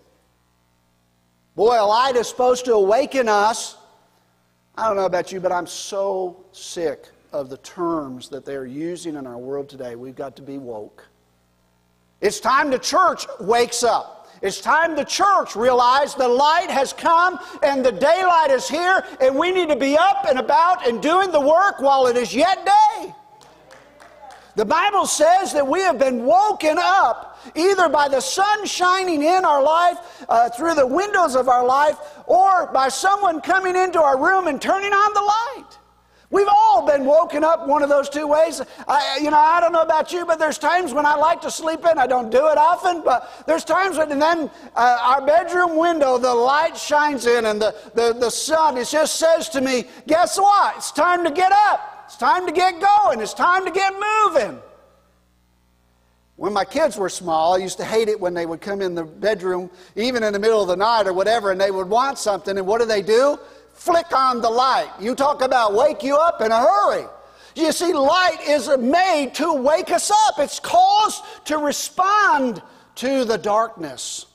Boy, 1.57 1.81
a 1.81 1.85
light 1.85 2.17
is 2.17 2.29
supposed 2.29 2.65
to 2.67 2.75
awaken 2.75 3.29
us. 3.29 3.77
I 4.77 4.87
don't 4.87 4.97
know 4.97 5.07
about 5.07 5.33
you, 5.33 5.41
but 5.41 5.53
I'm 5.53 5.67
so 5.67 6.45
sick 6.53 7.09
of 7.33 7.49
the 7.49 7.57
terms 7.59 8.29
that 8.29 8.45
they're 8.45 8.67
using 8.67 9.17
in 9.17 9.27
our 9.27 9.39
world 9.39 9.69
today. 9.69 9.97
We've 9.97 10.15
got 10.15 10.37
to 10.37 10.43
be 10.43 10.59
woke. 10.59 11.07
It's 12.21 12.39
time 12.39 12.71
the 12.71 12.79
church 12.79 13.27
wakes 13.41 13.83
up. 13.83 14.31
It's 14.43 14.61
time 14.61 14.97
the 14.97 15.05
church 15.05 15.55
realized 15.57 16.19
the 16.19 16.29
light 16.29 16.71
has 16.71 16.93
come 16.93 17.39
and 17.63 17.85
the 17.85 17.93
daylight 17.93 18.51
is 18.51 18.69
here, 18.69 19.05
and 19.21 19.37
we 19.37 19.53
need 19.53 19.69
to 19.69 19.77
be 19.77 19.97
up 19.97 20.27
and 20.29 20.39
about 20.39 20.87
and 20.87 21.01
doing 21.01 21.31
the 21.31 21.41
work 21.41 21.81
while 21.81 22.07
it 22.09 22.17
is 22.17 22.35
yet 22.35 22.67
day. 22.67 23.15
The 24.55 24.65
Bible 24.65 25.07
says 25.07 25.53
that 25.55 25.67
we 25.67 25.81
have 25.81 25.99
been 25.99 26.25
woken 26.25 26.77
up 26.79 27.41
either 27.55 27.89
by 27.89 28.09
the 28.09 28.21
sun 28.21 28.67
shining 28.67 29.23
in 29.23 29.45
our 29.45 29.63
life 29.63 30.25
uh, 30.29 30.51
through 30.51 30.75
the 30.75 30.87
windows 30.87 31.35
of 31.37 31.49
our 31.49 31.65
life 31.65 31.97
or 32.27 32.67
by 32.73 32.89
someone 32.89 33.41
coming 33.41 33.77
into 33.77 34.01
our 34.01 34.23
room 34.23 34.49
and 34.49 34.61
turning 34.61 34.93
on 34.93 35.15
the 35.15 35.23
light. 35.23 35.79
We've 36.31 36.49
all 36.49 36.87
been 36.87 37.05
woken 37.05 37.45
up 37.45 37.69
one 37.69 37.83
of 37.83 37.91
those 37.91 38.09
two 38.09 38.27
ways. 38.27 38.63
I, 38.89 39.21
you 39.23 39.31
know, 39.31 39.39
I 39.39 39.61
don't 39.61 39.73
know 39.73 39.83
about 39.83 40.13
you, 40.13 40.25
but 40.25 40.39
there's 40.39 40.57
times 40.57 40.95
when 40.95 41.05
I 41.05 41.15
like 41.15 41.43
to 41.43 41.51
sleep 41.51 41.81
in. 41.81 41.99
I 41.99 42.07
don't 42.07 42.31
do 42.31 42.49
it 42.49 42.57
often, 42.57 43.03
but 43.03 43.45
there's 43.47 43.65
times 43.65 43.99
when, 43.99 44.11
and 44.11 44.21
then 44.21 44.51
uh, 44.75 44.99
our 45.03 45.27
bedroom 45.27 45.77
window, 45.77 46.17
the 46.17 46.35
light 46.35 46.75
shines 46.75 47.27
in 47.27 47.45
and 47.45 47.61
the, 47.61 47.75
the, 47.95 48.15
the 48.19 48.31
sun, 48.31 48.79
it 48.79 48.89
just 48.89 49.17
says 49.17 49.51
to 49.51 49.61
me, 49.61 49.85
guess 50.07 50.39
what? 50.39 50.77
It's 50.77 50.91
time 50.91 51.23
to 51.25 51.31
get 51.31 51.53
up. 51.53 52.02
It's 52.13 52.19
time 52.19 52.45
to 52.45 52.53
get 52.53 52.79
going. 52.79 53.23
It's 53.23 53.33
time 53.33 53.65
to 53.65 53.71
get 53.71 53.95
moving. 53.95 54.61
When 56.37 56.53
my 56.53 56.67
kids 56.67 56.99
were 56.99 57.09
small, 57.09 57.55
I 57.55 57.57
used 57.57 57.79
to 57.79 57.87
hate 57.87 58.11
it 58.11 58.21
when 58.21 58.35
they 58.35 58.45
would 58.45 58.61
come 58.61 58.83
in 58.83 58.95
the 58.95 59.05
bedroom, 59.05 59.71
even 59.97 60.23
in 60.23 60.35
the 60.35 60.39
middle 60.39 60.61
of 60.61 60.69
the 60.69 60.77
night 60.77 61.07
or 61.07 61.15
whatever, 61.15 61.53
and 61.53 61.59
they 61.59 61.71
would 61.71 61.89
want 61.89 62.19
something. 62.19 62.59
And 62.59 62.67
what 62.67 62.83
do 62.83 62.87
they 62.87 63.01
do? 63.01 63.39
Flick 63.73 64.15
on 64.15 64.43
the 64.43 64.51
light. 64.51 64.93
You 65.01 65.15
talk 65.15 65.41
about 65.41 65.73
wake 65.73 66.03
you 66.03 66.19
up 66.19 66.43
in 66.43 66.53
a 66.53 66.61
hurry. 66.61 67.07
You 67.57 67.73
see, 67.73 67.95
light 67.95 68.41
is 68.47 68.69
made 68.77 69.33
to 69.37 69.55
wake 69.55 69.91
us 69.91 70.11
up, 70.11 70.39
it's 70.39 70.61
caused 70.61 71.25
to 71.47 71.57
respond 71.57 72.61
to 72.97 73.25
the 73.25 73.39
darkness. 73.39 74.27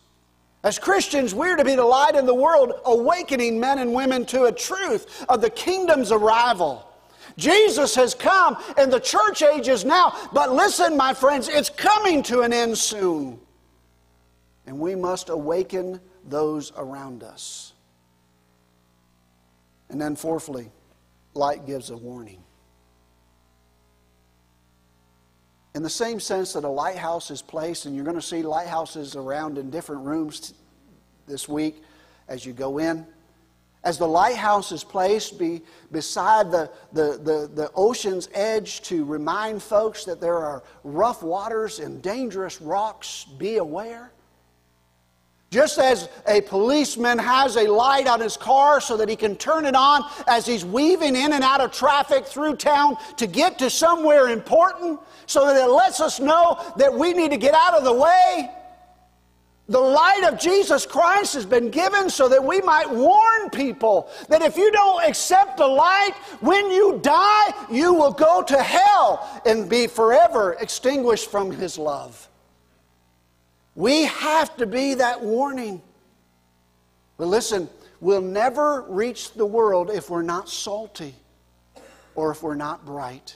As 0.64 0.80
Christians, 0.80 1.36
we're 1.36 1.56
to 1.56 1.64
be 1.64 1.76
the 1.76 1.86
light 1.86 2.16
in 2.16 2.26
the 2.26 2.34
world, 2.34 2.74
awakening 2.86 3.60
men 3.60 3.78
and 3.78 3.94
women 3.94 4.26
to 4.28 4.46
a 4.46 4.52
truth 4.52 5.24
of 5.30 5.42
the 5.42 5.52
kingdom's 5.52 6.12
arrival. 6.12 6.87
Jesus 7.38 7.96
has 7.96 8.14
come 8.14 8.58
and 8.78 8.92
the 8.92 9.00
church 9.00 9.42
age 9.42 9.68
is 9.68 9.86
now. 9.86 10.30
But 10.34 10.52
listen, 10.52 10.98
my 10.98 11.14
friends, 11.14 11.48
it's 11.48 11.70
coming 11.70 12.24
to 12.24 12.42
an 12.42 12.52
end 12.52 12.78
soon. 12.78 13.40
And 14.66 14.80
we 14.80 14.96
must 14.96 15.30
awaken 15.30 16.02
those 16.28 16.74
around 16.76 17.24
us. 17.24 17.74
And 19.90 20.02
then, 20.02 20.16
fourthly, 20.16 20.70
light 21.34 21.66
gives 21.66 21.90
a 21.90 21.96
warning. 21.96 22.44
In 25.74 25.84
the 25.84 25.90
same 25.90 26.20
sense 26.20 26.54
that 26.54 26.64
a 26.64 26.70
lighthouse 26.70 27.32
is 27.32 27.42
placed, 27.42 27.86
and 27.86 27.96
you're 27.96 28.04
going 28.04 28.18
to 28.18 28.22
see 28.22 28.42
lighthouses 28.42 29.16
around 29.16 29.58
in 29.58 29.70
different 29.70 30.04
rooms 30.04 30.54
this 31.28 31.48
week 31.48 31.84
as 32.28 32.46
you 32.46 32.52
go 32.52 32.80
in. 32.80 33.06
As 33.88 33.98
the 33.98 34.06
lighthouse 34.06 34.74
is 34.74 34.84
placed 34.84 35.40
be, 35.40 35.62
beside 35.94 36.52
the, 36.52 36.70
the, 36.92 37.18
the, 37.24 37.50
the 37.56 37.72
ocean's 37.74 38.28
edge 38.34 38.82
to 38.82 39.06
remind 39.06 39.64
folks 39.64 40.04
that 40.04 40.20
there 40.20 40.36
are 40.36 40.62
rough 40.84 41.24
waters 41.24 41.80
and 41.80 42.02
dangerous 42.02 42.60
rocks, 42.60 43.26
be 43.38 43.56
aware. 43.60 44.12
Just 45.52 45.80
as 45.80 46.10
a 46.28 46.42
policeman 46.42 47.18
has 47.18 47.56
a 47.56 47.72
light 47.72 48.08
on 48.08 48.20
his 48.20 48.36
car 48.36 48.82
so 48.82 48.98
that 48.98 49.08
he 49.08 49.16
can 49.16 49.38
turn 49.38 49.66
it 49.66 49.74
on 49.74 50.04
as 50.28 50.46
he's 50.46 50.66
weaving 50.66 51.16
in 51.16 51.32
and 51.32 51.42
out 51.42 51.62
of 51.62 51.72
traffic 51.72 52.26
through 52.26 52.58
town 52.58 52.98
to 53.16 53.26
get 53.26 53.58
to 53.60 53.70
somewhere 53.70 54.28
important, 54.28 55.00
so 55.28 55.46
that 55.46 55.56
it 55.56 55.72
lets 55.72 56.02
us 56.02 56.20
know 56.20 56.62
that 56.76 56.94
we 56.94 57.14
need 57.14 57.32
to 57.32 57.38
get 57.38 57.54
out 57.54 57.74
of 57.74 57.86
the 57.86 57.94
way. 57.94 58.52
The 59.70 59.80
light 59.80 60.24
of 60.24 60.40
Jesus 60.40 60.86
Christ 60.86 61.34
has 61.34 61.46
been 61.46 61.70
given 61.70 62.10
so 62.10 62.30
that 62.30 62.42
we 62.42 62.62
might 62.62 62.90
warn 62.90 63.50
people 63.50 64.10
that 64.30 64.42
if 64.42 64.56
you 64.56 64.72
don't 64.72 65.04
accept 65.04 65.58
the 65.58 65.68
light, 65.68 66.14
when 66.40 66.72
you 66.72 67.00
die, 67.04 67.54
you 67.70 67.94
will 67.94 68.14
go 68.14 68.42
to 68.44 68.62
hell 68.62 69.42
and 69.46 69.70
be 69.70 69.88
forever 69.88 70.56
extinguished 70.62 71.30
from 71.30 71.52
His 71.52 71.78
love. 71.78 72.30
We 73.76 74.06
have 74.06 74.56
to 74.58 74.66
be 74.66 74.94
that 74.96 75.22
warning. 75.22 75.82
But 77.18 77.28
listen, 77.28 77.70
we'll 78.00 78.22
never 78.22 78.84
reach 78.88 79.34
the 79.34 79.46
world 79.46 79.90
if 79.90 80.10
we're 80.10 80.22
not 80.22 80.48
salty 80.48 81.14
or 82.16 82.32
if 82.32 82.42
we're 82.42 82.56
not 82.56 82.86
bright. 82.86 83.36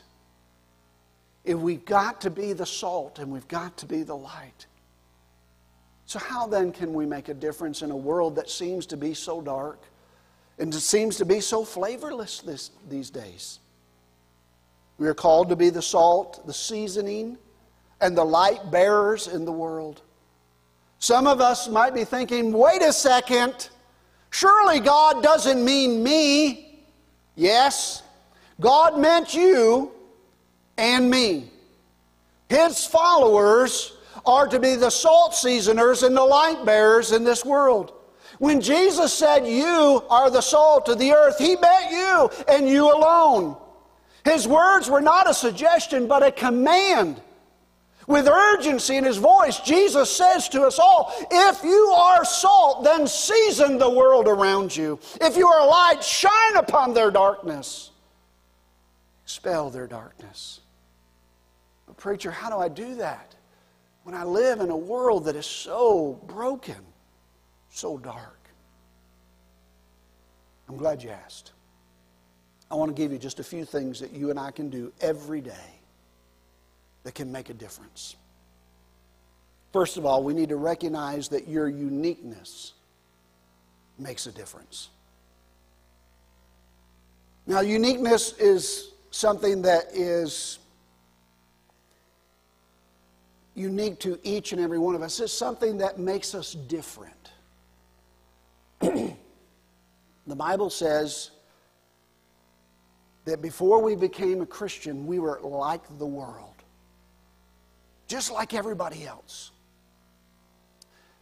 If 1.43 1.57
we've 1.57 1.83
got 1.83 2.21
to 2.21 2.29
be 2.29 2.53
the 2.53 2.65
salt 2.65 3.19
and 3.19 3.31
we've 3.31 3.47
got 3.49 3.75
to 3.77 3.85
be 3.85 4.03
the 4.03 4.15
light. 4.15 4.67
So, 6.11 6.19
how 6.19 6.45
then 6.45 6.73
can 6.73 6.93
we 6.93 7.05
make 7.05 7.29
a 7.29 7.33
difference 7.33 7.83
in 7.83 7.89
a 7.89 7.95
world 7.95 8.35
that 8.35 8.49
seems 8.49 8.85
to 8.87 8.97
be 8.97 9.13
so 9.13 9.39
dark 9.39 9.79
and 10.59 10.75
seems 10.75 11.15
to 11.15 11.23
be 11.23 11.39
so 11.39 11.63
flavorless 11.63 12.41
this, 12.41 12.71
these 12.89 13.09
days? 13.09 13.59
We 14.97 15.07
are 15.07 15.13
called 15.13 15.47
to 15.47 15.55
be 15.55 15.69
the 15.69 15.81
salt, 15.81 16.45
the 16.45 16.53
seasoning, 16.53 17.37
and 18.01 18.17
the 18.17 18.25
light 18.25 18.71
bearers 18.71 19.27
in 19.27 19.45
the 19.45 19.53
world. 19.53 20.01
Some 20.99 21.27
of 21.27 21.39
us 21.39 21.69
might 21.69 21.93
be 21.93 22.03
thinking, 22.03 22.51
wait 22.51 22.81
a 22.81 22.91
second, 22.91 23.69
surely 24.31 24.81
God 24.81 25.23
doesn't 25.23 25.63
mean 25.63 26.03
me. 26.03 26.83
Yes, 27.37 28.03
God 28.59 28.99
meant 28.99 29.33
you 29.33 29.93
and 30.77 31.09
me. 31.09 31.51
His 32.49 32.85
followers 32.85 33.93
are 34.25 34.47
to 34.47 34.59
be 34.59 34.75
the 34.75 34.89
salt 34.89 35.35
seasoners 35.35 36.03
and 36.03 36.15
the 36.15 36.23
light 36.23 36.65
bearers 36.65 37.11
in 37.11 37.23
this 37.23 37.43
world. 37.45 37.93
When 38.39 38.61
Jesus 38.61 39.13
said, 39.13 39.47
You 39.47 40.03
are 40.09 40.29
the 40.29 40.41
salt 40.41 40.89
of 40.89 40.97
the 40.97 41.11
earth, 41.11 41.37
He 41.37 41.55
meant 41.55 41.91
you 41.91 42.29
and 42.47 42.67
you 42.67 42.91
alone. 42.91 43.57
His 44.23 44.47
words 44.47 44.89
were 44.89 45.01
not 45.01 45.29
a 45.29 45.33
suggestion, 45.33 46.07
but 46.07 46.23
a 46.23 46.31
command. 46.31 47.21
With 48.07 48.27
urgency 48.27 48.97
in 48.97 49.03
his 49.03 49.17
voice, 49.17 49.59
Jesus 49.59 50.09
says 50.09 50.49
to 50.49 50.63
us 50.63 50.79
all 50.79 51.13
if 51.31 51.63
you 51.63 51.93
are 51.95 52.25
salt, 52.25 52.83
then 52.83 53.07
season 53.07 53.77
the 53.77 53.89
world 53.89 54.27
around 54.27 54.75
you. 54.75 54.99
If 55.21 55.37
you 55.37 55.47
are 55.47 55.67
light, 55.67 56.03
shine 56.03 56.55
upon 56.55 56.93
their 56.93 57.11
darkness, 57.11 57.91
expel 59.23 59.69
their 59.69 59.87
darkness. 59.87 60.61
But, 61.85 61.97
preacher, 61.97 62.31
how 62.31 62.49
do 62.49 62.57
I 62.57 62.69
do 62.69 62.95
that? 62.95 63.30
When 64.11 64.19
I 64.19 64.25
live 64.25 64.59
in 64.59 64.69
a 64.69 64.75
world 64.75 65.23
that 65.25 65.37
is 65.37 65.45
so 65.45 66.19
broken, 66.27 66.75
so 67.69 67.97
dark? 67.97 68.39
I'm 70.67 70.75
glad 70.75 71.01
you 71.01 71.11
asked. 71.11 71.53
I 72.69 72.75
want 72.75 72.93
to 72.93 73.01
give 73.01 73.13
you 73.13 73.17
just 73.17 73.39
a 73.39 73.43
few 73.43 73.63
things 73.63 74.01
that 74.01 74.11
you 74.11 74.29
and 74.29 74.37
I 74.37 74.51
can 74.51 74.69
do 74.69 74.91
every 74.99 75.39
day 75.39 75.79
that 77.03 77.15
can 77.15 77.31
make 77.31 77.49
a 77.49 77.53
difference. 77.53 78.17
First 79.71 79.95
of 79.95 80.05
all, 80.05 80.25
we 80.25 80.33
need 80.33 80.49
to 80.49 80.57
recognize 80.57 81.29
that 81.29 81.47
your 81.47 81.69
uniqueness 81.69 82.73
makes 83.97 84.27
a 84.27 84.31
difference. 84.33 84.89
Now, 87.47 87.61
uniqueness 87.61 88.37
is 88.37 88.91
something 89.11 89.61
that 89.61 89.85
is 89.93 90.59
unique 93.61 93.99
to 93.99 94.19
each 94.23 94.51
and 94.51 94.61
every 94.61 94.79
one 94.79 94.95
of 94.95 95.01
us. 95.01 95.19
It's 95.19 95.31
something 95.31 95.77
that 95.77 95.99
makes 95.99 96.33
us 96.33 96.53
different. 96.53 97.31
the 98.79 99.15
Bible 100.27 100.69
says 100.69 101.31
that 103.25 103.41
before 103.41 103.81
we 103.81 103.95
became 103.95 104.41
a 104.41 104.45
Christian, 104.45 105.05
we 105.05 105.19
were 105.19 105.39
like 105.43 105.81
the 105.99 106.05
world, 106.05 106.55
just 108.07 108.31
like 108.31 108.53
everybody 108.53 109.05
else. 109.05 109.51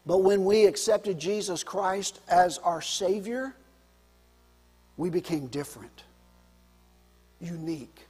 But 0.06 0.20
when 0.20 0.46
we 0.46 0.66
accepted 0.66 1.20
Jesus 1.20 1.64
Christ 1.64 2.20
as 2.30 2.58
our 2.60 2.82
Savior, 2.82 3.54
we 4.98 5.10
became 5.10 5.48
different, 5.48 6.04
unique. 7.40 8.09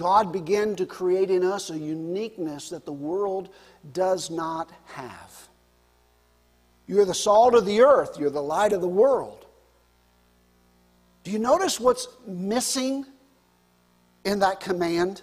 God 0.00 0.32
began 0.32 0.76
to 0.76 0.86
create 0.86 1.30
in 1.30 1.44
us 1.44 1.68
a 1.68 1.78
uniqueness 1.78 2.70
that 2.70 2.86
the 2.86 2.92
world 2.92 3.50
does 3.92 4.30
not 4.30 4.70
have. 4.86 5.48
You're 6.86 7.04
the 7.04 7.12
salt 7.12 7.54
of 7.54 7.66
the 7.66 7.82
earth, 7.82 8.18
you're 8.18 8.30
the 8.30 8.42
light 8.42 8.72
of 8.72 8.80
the 8.80 8.88
world. 8.88 9.44
Do 11.22 11.30
you 11.30 11.38
notice 11.38 11.78
what's 11.78 12.08
missing 12.26 13.04
in 14.24 14.38
that 14.38 14.58
command? 14.58 15.20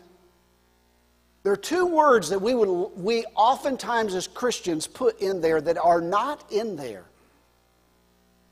There 1.41 1.53
are 1.53 1.57
two 1.57 1.87
words 1.87 2.29
that 2.29 2.39
we, 2.39 2.53
would, 2.53 2.91
we 2.95 3.25
oftentimes 3.33 4.13
as 4.13 4.27
Christians 4.27 4.85
put 4.85 5.19
in 5.19 5.41
there 5.41 5.59
that 5.59 5.79
are 5.79 6.01
not 6.01 6.51
in 6.51 6.75
there. 6.75 7.05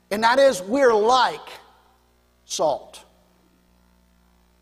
And 0.09 0.23
that 0.23 0.39
is, 0.39 0.59
we're 0.63 0.95
like 0.95 1.47
salt. 2.45 3.03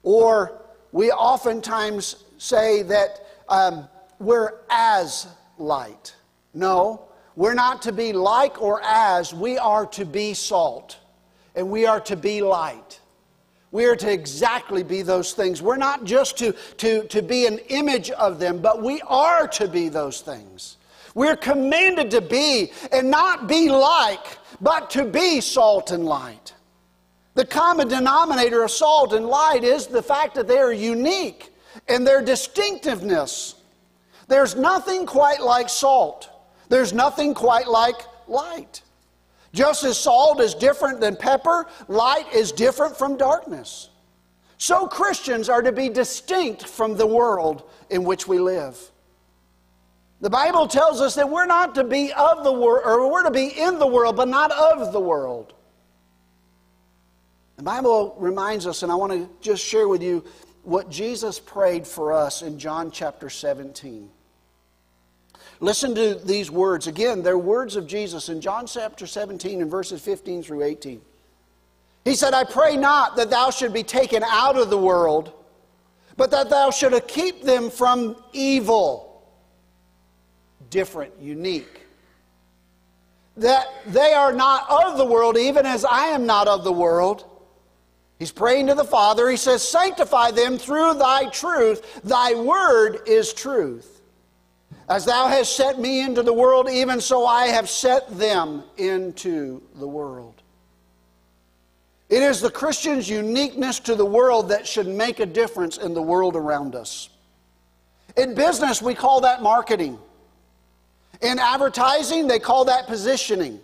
Or 0.04 0.63
we 0.94 1.12
oftentimes 1.12 2.24
say 2.38 2.84
that 2.84 3.26
um, 3.50 3.90
we're 4.20 4.60
as 4.70 5.28
light. 5.58 6.16
No, 6.54 7.10
we're 7.36 7.56
not 7.56 7.82
to 7.82 7.92
be 7.92 8.14
like 8.14 8.62
or 8.62 8.80
as, 8.84 9.34
we 9.34 9.58
are 9.58 9.88
to 9.88 10.06
be 10.06 10.36
salt 10.36 11.00
and 11.56 11.70
we 11.70 11.86
are 11.88 12.00
to 12.02 12.16
be 12.16 12.42
light. 12.42 13.00
We 13.72 13.86
are 13.86 13.96
to 13.96 14.12
exactly 14.12 14.84
be 14.84 15.02
those 15.02 15.34
things. 15.34 15.64
We're 15.64 15.78
not 15.78 16.04
just 16.04 16.38
to, 16.38 16.54
to, 16.78 17.08
to 17.08 17.24
be 17.24 17.48
an 17.48 17.58
image 17.70 18.12
of 18.12 18.40
them, 18.40 18.60
but 18.60 18.84
we 18.84 19.02
are 19.08 19.48
to 19.48 19.68
be 19.68 19.90
those 19.90 20.22
things. 20.22 20.78
We're 21.16 21.36
commanded 21.36 22.12
to 22.12 22.22
be 22.22 22.72
and 22.92 23.10
not 23.10 23.48
be 23.48 23.70
like, 23.70 24.38
but 24.62 24.92
to 24.92 25.06
be 25.06 25.42
salt 25.42 25.90
and 25.90 26.06
light. 26.06 26.54
The 27.36 27.46
common 27.46 27.88
denominator 27.88 28.64
of 28.64 28.72
salt 28.72 29.14
and 29.14 29.26
light 29.26 29.64
is 29.64 29.88
the 29.88 30.04
fact 30.04 30.36
that 30.36 30.48
they 30.48 30.60
are 30.60 30.72
unique 30.72 31.54
in 31.88 32.04
their 32.04 32.22
distinctiveness. 32.22 33.56
There's 34.28 34.56
nothing 34.56 35.06
quite 35.06 35.42
like 35.42 35.70
salt, 35.70 36.30
there's 36.70 36.94
nothing 36.94 37.34
quite 37.34 37.68
like 37.68 38.02
light. 38.28 38.82
Just 39.52 39.84
as 39.84 40.00
salt 40.00 40.42
is 40.42 40.56
different 40.56 41.00
than 41.00 41.16
pepper, 41.16 41.68
light 41.88 42.26
is 42.34 42.52
different 42.52 42.98
from 42.98 43.18
darkness. 43.18 43.90
So 44.58 44.88
Christians 44.88 45.50
are 45.50 45.62
to 45.62 45.72
be 45.72 45.90
distinct 45.90 46.68
from 46.68 46.96
the 46.96 47.06
world 47.06 47.70
in 47.90 48.04
which 48.04 48.28
we 48.28 48.40
live. 48.40 48.80
The 50.22 50.30
Bible 50.30 50.68
tells 50.68 51.02
us 51.02 51.16
that 51.16 51.30
we're 51.30 51.46
not 51.46 51.76
to 51.76 51.84
be 51.84 52.14
of 52.14 52.44
the 52.44 52.52
world, 52.52 52.84
or 52.86 53.12
we're 53.12 53.24
to 53.24 53.32
be 53.32 53.48
in 53.48 53.78
the 53.78 53.86
world, 53.86 54.16
but 54.16 54.30
not 54.30 54.52
of 54.52 54.94
the 54.94 55.00
world. 55.00 55.54
The 57.64 57.70
Bible 57.70 58.14
reminds 58.20 58.68
us, 58.68 58.84
and 58.84 58.92
I 58.92 58.96
want 58.96 59.14
to 59.14 59.30
just 59.40 59.64
share 59.64 59.88
with 59.88 60.04
you 60.04 60.26
what 60.64 60.90
Jesus 60.90 61.40
prayed 61.40 61.88
for 61.88 62.12
us 62.12 62.42
in 62.42 62.60
John 62.60 62.92
chapter 62.92 63.30
17. 63.30 64.10
Listen 65.62 65.96
to 65.96 66.16
these 66.16 66.52
words. 66.52 66.88
Again, 66.88 67.24
they're 67.24 67.38
words 67.38 67.78
of 67.78 67.88
Jesus 67.88 68.28
in 68.28 68.42
John 68.42 68.68
chapter 68.68 69.08
17 69.08 69.62
and 69.62 69.72
verses 69.72 70.02
15 70.02 70.44
through 70.44 70.64
18. 70.64 71.00
He 72.04 72.16
said, 72.16 72.34
I 72.34 72.44
pray 72.44 72.76
not 72.76 73.16
that 73.16 73.30
thou 73.30 73.50
should 73.50 73.72
be 73.72 73.84
taken 73.84 74.24
out 74.26 74.58
of 74.58 74.70
the 74.70 74.78
world, 74.78 75.32
but 76.18 76.32
that 76.32 76.50
thou 76.50 76.70
shouldst 76.70 77.08
keep 77.08 77.44
them 77.44 77.70
from 77.70 78.18
evil. 78.34 79.26
Different, 80.70 81.14
unique. 81.18 81.84
That 83.38 83.68
they 83.88 84.12
are 84.12 84.34
not 84.34 84.70
of 84.70 84.98
the 84.98 85.06
world, 85.06 85.38
even 85.38 85.66
as 85.66 85.86
I 85.86 86.08
am 86.08 86.26
not 86.26 86.50
of 86.50 86.66
the 86.66 86.74
world. 86.74 87.30
He's 88.24 88.32
praying 88.32 88.68
to 88.68 88.74
the 88.74 88.86
Father. 88.86 89.30
He 89.30 89.36
says, 89.36 89.68
Sanctify 89.68 90.32
them 90.32 90.58
through 90.58 90.94
thy 90.94 91.26
truth. 91.26 92.02
Thy 92.06 92.34
word 92.34 93.02
is 93.06 93.34
truth. 93.34 94.00
As 94.88 95.04
thou 95.04 95.28
hast 95.28 95.58
set 95.58 95.78
me 95.78 96.00
into 96.00 96.24
the 96.24 96.32
world, 96.32 96.70
even 96.70 97.02
so 97.02 97.26
I 97.26 97.48
have 97.48 97.70
set 97.70 98.18
them 98.18 98.64
into 98.78 99.62
the 99.76 99.86
world. 99.86 100.42
It 102.08 102.24
is 102.24 102.40
the 102.40 102.50
Christian's 102.50 103.10
uniqueness 103.10 103.82
to 103.82 103.94
the 103.94 104.06
world 104.06 104.48
that 104.52 104.66
should 104.66 104.88
make 104.88 105.20
a 105.20 105.26
difference 105.26 105.78
in 105.78 105.94
the 105.94 106.02
world 106.02 106.38
around 106.38 106.76
us. 106.76 107.10
In 108.16 108.36
business, 108.36 108.82
we 108.82 108.96
call 108.96 109.20
that 109.20 109.42
marketing. 109.42 110.00
In 111.22 111.40
advertising, 111.40 112.28
they 112.28 112.40
call 112.40 112.64
that 112.66 112.88
positioning. 112.88 113.60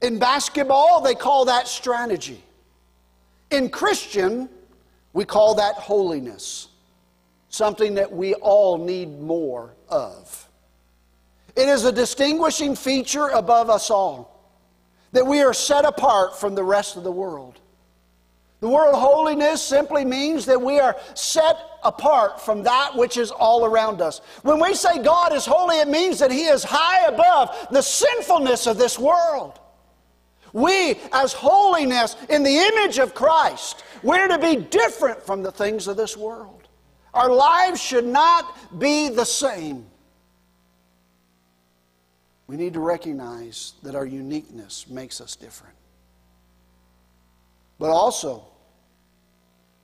In 0.00 0.20
basketball, 0.20 1.00
they 1.00 1.16
call 1.16 1.46
that 1.46 1.66
strategy. 1.66 2.44
In 3.50 3.70
Christian, 3.70 4.48
we 5.12 5.24
call 5.24 5.54
that 5.54 5.74
holiness, 5.74 6.68
something 7.48 7.94
that 7.94 8.12
we 8.12 8.34
all 8.34 8.78
need 8.78 9.20
more 9.20 9.74
of. 9.88 10.48
It 11.56 11.68
is 11.68 11.84
a 11.84 11.92
distinguishing 11.92 12.76
feature 12.76 13.28
above 13.28 13.70
us 13.70 13.90
all 13.90 14.38
that 15.12 15.26
we 15.26 15.40
are 15.40 15.54
set 15.54 15.84
apart 15.84 16.38
from 16.38 16.54
the 16.54 16.62
rest 16.62 16.96
of 16.96 17.02
the 17.02 17.10
world. 17.10 17.58
The 18.60 18.68
word 18.68 18.92
holiness 18.92 19.62
simply 19.62 20.04
means 20.04 20.44
that 20.46 20.60
we 20.60 20.80
are 20.80 20.96
set 21.14 21.56
apart 21.84 22.40
from 22.40 22.64
that 22.64 22.96
which 22.96 23.16
is 23.16 23.30
all 23.30 23.64
around 23.64 24.00
us. 24.00 24.20
When 24.42 24.60
we 24.60 24.74
say 24.74 25.02
God 25.02 25.32
is 25.32 25.46
holy, 25.46 25.78
it 25.78 25.88
means 25.88 26.18
that 26.18 26.32
He 26.32 26.44
is 26.44 26.64
high 26.64 27.06
above 27.06 27.68
the 27.70 27.82
sinfulness 27.82 28.66
of 28.66 28.76
this 28.76 28.98
world. 28.98 29.60
We, 30.52 30.96
as 31.12 31.32
holiness 31.32 32.16
in 32.28 32.42
the 32.42 32.56
image 32.56 32.98
of 32.98 33.14
Christ, 33.14 33.84
we're 34.02 34.28
to 34.28 34.38
be 34.38 34.56
different 34.56 35.22
from 35.22 35.42
the 35.42 35.52
things 35.52 35.88
of 35.88 35.96
this 35.96 36.16
world. 36.16 36.68
Our 37.14 37.30
lives 37.30 37.82
should 37.82 38.06
not 38.06 38.78
be 38.78 39.08
the 39.08 39.24
same. 39.24 39.86
We 42.46 42.56
need 42.56 42.74
to 42.74 42.80
recognize 42.80 43.74
that 43.82 43.94
our 43.94 44.06
uniqueness 44.06 44.88
makes 44.88 45.20
us 45.20 45.36
different. 45.36 45.74
But 47.78 47.90
also, 47.90 48.44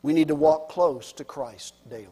we 0.03 0.12
need 0.12 0.29
to 0.29 0.35
walk 0.35 0.68
close 0.68 1.12
to 1.14 1.24
Christ 1.24 1.74
daily. 1.88 2.09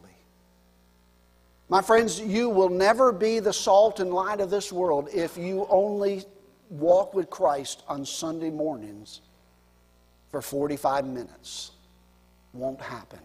My 1.69 1.81
friends, 1.81 2.21
you 2.21 2.51
will 2.51 2.69
never 2.69 3.13
be 3.13 3.39
the 3.39 3.53
salt 3.53 3.99
and 4.01 4.13
light 4.13 4.41
of 4.41 4.51
this 4.51 4.73
world 4.73 5.09
if 5.13 5.39
you 5.39 5.67
only 5.71 6.25
walk 6.73 7.15
with 7.15 7.31
Christ 7.31 7.83
on 7.89 8.05
Sunday 8.05 8.51
mornings 8.51 9.21
for 10.31 10.43
45 10.43 11.07
minutes. 11.07 11.73
Won't 12.53 12.81
happen. 12.81 13.21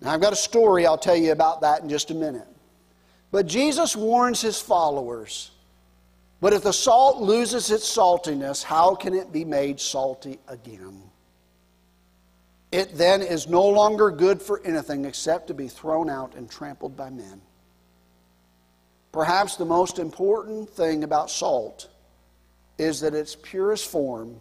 Now, 0.00 0.12
I've 0.12 0.20
got 0.20 0.32
a 0.32 0.36
story 0.36 0.86
I'll 0.86 0.98
tell 0.98 1.16
you 1.16 1.32
about 1.32 1.60
that 1.62 1.82
in 1.82 1.88
just 1.88 2.10
a 2.10 2.14
minute. 2.14 2.46
But 3.30 3.46
Jesus 3.46 3.94
warns 3.94 4.40
his 4.40 4.60
followers 4.60 5.50
but 6.40 6.54
if 6.54 6.62
the 6.62 6.72
salt 6.72 7.18
loses 7.18 7.70
its 7.70 7.84
saltiness, 7.84 8.62
how 8.62 8.94
can 8.94 9.14
it 9.14 9.30
be 9.30 9.44
made 9.44 9.78
salty 9.78 10.38
again? 10.48 11.02
It 12.72 12.96
then 12.96 13.20
is 13.20 13.46
no 13.46 13.66
longer 13.66 14.10
good 14.10 14.40
for 14.40 14.62
anything 14.64 15.04
except 15.04 15.48
to 15.48 15.54
be 15.54 15.68
thrown 15.68 16.08
out 16.08 16.34
and 16.34 16.50
trampled 16.50 16.96
by 16.96 17.10
men. 17.10 17.42
Perhaps 19.12 19.56
the 19.56 19.64
most 19.64 19.98
important 19.98 20.70
thing 20.70 21.04
about 21.04 21.30
salt 21.30 21.88
is 22.80 23.00
that 23.00 23.14
its 23.14 23.36
purest 23.36 23.90
form, 23.90 24.40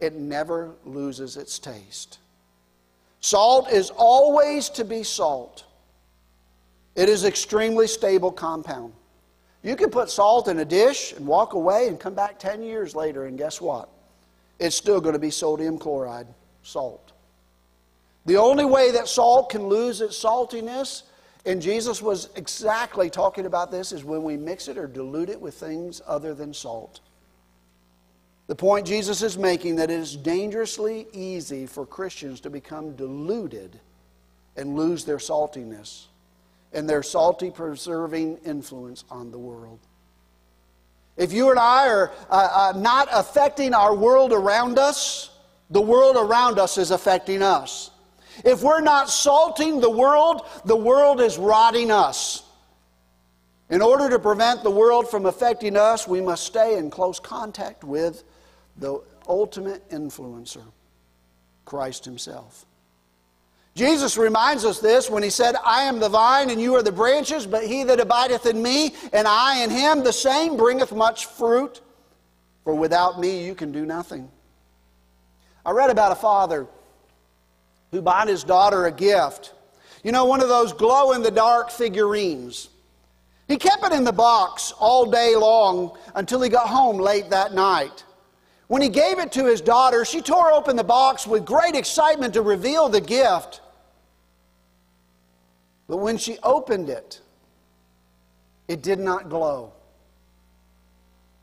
it 0.00 0.14
never 0.14 0.70
loses 0.86 1.36
its 1.36 1.58
taste. 1.58 2.18
Salt 3.20 3.70
is 3.70 3.90
always 3.90 4.70
to 4.70 4.86
be 4.86 5.02
salt. 5.02 5.64
It 6.94 7.10
is 7.10 7.24
extremely 7.24 7.86
stable 7.86 8.32
compound. 8.32 8.94
You 9.62 9.76
can 9.76 9.90
put 9.90 10.08
salt 10.08 10.48
in 10.48 10.60
a 10.60 10.64
dish 10.64 11.12
and 11.12 11.26
walk 11.26 11.52
away 11.52 11.88
and 11.88 12.00
come 12.00 12.14
back 12.14 12.38
10 12.38 12.62
years 12.62 12.94
later, 12.94 13.26
and 13.26 13.36
guess 13.36 13.60
what? 13.60 13.90
It's 14.58 14.76
still 14.76 15.00
going 15.00 15.14
to 15.14 15.18
be 15.18 15.30
sodium 15.30 15.78
chloride, 15.78 16.26
salt. 16.62 17.12
The 18.24 18.38
only 18.38 18.64
way 18.64 18.92
that 18.92 19.08
salt 19.08 19.50
can 19.50 19.64
lose 19.64 20.00
its 20.00 20.22
saltiness, 20.22 21.02
and 21.44 21.60
Jesus 21.60 22.00
was 22.00 22.30
exactly 22.36 23.10
talking 23.10 23.44
about 23.44 23.70
this, 23.70 23.92
is 23.92 24.04
when 24.04 24.22
we 24.22 24.38
mix 24.38 24.68
it 24.68 24.78
or 24.78 24.86
dilute 24.86 25.28
it 25.28 25.40
with 25.40 25.54
things 25.54 26.00
other 26.06 26.32
than 26.32 26.54
salt. 26.54 27.00
The 28.46 28.54
point 28.54 28.86
Jesus 28.86 29.22
is 29.22 29.38
making 29.38 29.76
that 29.76 29.90
it 29.90 29.98
is 29.98 30.16
dangerously 30.16 31.06
easy 31.12 31.66
for 31.66 31.86
Christians 31.86 32.40
to 32.40 32.50
become 32.50 32.94
diluted 32.94 33.80
and 34.56 34.76
lose 34.76 35.04
their 35.04 35.16
saltiness 35.16 36.06
and 36.72 36.88
their 36.88 37.02
salty 37.02 37.50
preserving 37.50 38.38
influence 38.44 39.04
on 39.10 39.30
the 39.30 39.38
world. 39.38 39.78
If 41.16 41.32
you 41.32 41.50
and 41.50 41.58
I 41.58 41.88
are 41.88 42.12
uh, 42.28 42.72
uh, 42.74 42.78
not 42.78 43.08
affecting 43.12 43.72
our 43.72 43.94
world 43.94 44.32
around 44.32 44.78
us, 44.78 45.30
the 45.70 45.80
world 45.80 46.16
around 46.16 46.58
us 46.58 46.76
is 46.76 46.90
affecting 46.90 47.42
us. 47.42 47.90
If 48.44 48.62
we're 48.62 48.80
not 48.80 49.08
salting 49.08 49.80
the 49.80 49.90
world, 49.90 50.42
the 50.64 50.76
world 50.76 51.20
is 51.20 51.38
rotting 51.38 51.90
us. 51.92 52.42
In 53.70 53.80
order 53.80 54.10
to 54.10 54.18
prevent 54.18 54.62
the 54.62 54.70
world 54.70 55.08
from 55.08 55.24
affecting 55.24 55.76
us, 55.76 56.06
we 56.06 56.20
must 56.20 56.44
stay 56.44 56.76
in 56.76 56.90
close 56.90 57.18
contact 57.18 57.84
with 57.84 58.24
the 58.78 59.00
ultimate 59.28 59.88
influencer, 59.90 60.64
Christ 61.64 62.04
Himself. 62.04 62.66
Jesus 63.74 64.16
reminds 64.16 64.64
us 64.64 64.78
this 64.78 65.10
when 65.10 65.24
he 65.24 65.30
said, 65.30 65.56
I 65.64 65.82
am 65.82 65.98
the 65.98 66.08
vine 66.08 66.50
and 66.50 66.60
you 66.60 66.76
are 66.76 66.82
the 66.82 66.92
branches, 66.92 67.44
but 67.44 67.64
he 67.64 67.82
that 67.84 67.98
abideth 67.98 68.46
in 68.46 68.62
me 68.62 68.94
and 69.12 69.26
I 69.26 69.64
in 69.64 69.70
him, 69.70 70.04
the 70.04 70.12
same 70.12 70.56
bringeth 70.56 70.92
much 70.92 71.26
fruit. 71.26 71.80
For 72.62 72.74
without 72.74 73.18
me 73.18 73.44
you 73.44 73.54
can 73.54 73.72
do 73.72 73.84
nothing. 73.84 74.30
I 75.66 75.72
read 75.72 75.90
about 75.90 76.12
a 76.12 76.16
father 76.16 76.68
who 77.90 78.00
bought 78.00 78.28
his 78.28 78.44
daughter 78.44 78.86
a 78.86 78.92
gift. 78.92 79.54
You 80.04 80.12
know, 80.12 80.24
one 80.24 80.40
of 80.40 80.48
those 80.48 80.72
glow 80.72 81.12
in 81.12 81.22
the 81.22 81.30
dark 81.30 81.70
figurines. 81.70 82.68
He 83.48 83.56
kept 83.56 83.84
it 83.84 83.92
in 83.92 84.04
the 84.04 84.12
box 84.12 84.72
all 84.78 85.10
day 85.10 85.34
long 85.34 85.98
until 86.14 86.40
he 86.42 86.48
got 86.48 86.68
home 86.68 86.98
late 86.98 87.30
that 87.30 87.54
night. 87.54 88.04
When 88.74 88.82
he 88.82 88.88
gave 88.88 89.20
it 89.20 89.30
to 89.30 89.44
his 89.44 89.60
daughter, 89.60 90.04
she 90.04 90.20
tore 90.20 90.50
open 90.52 90.74
the 90.74 90.82
box 90.82 91.28
with 91.28 91.44
great 91.44 91.76
excitement 91.76 92.34
to 92.34 92.42
reveal 92.42 92.88
the 92.88 93.00
gift. 93.00 93.60
But 95.86 95.98
when 95.98 96.18
she 96.18 96.38
opened 96.42 96.90
it, 96.90 97.20
it 98.66 98.82
did 98.82 98.98
not 98.98 99.28
glow. 99.30 99.74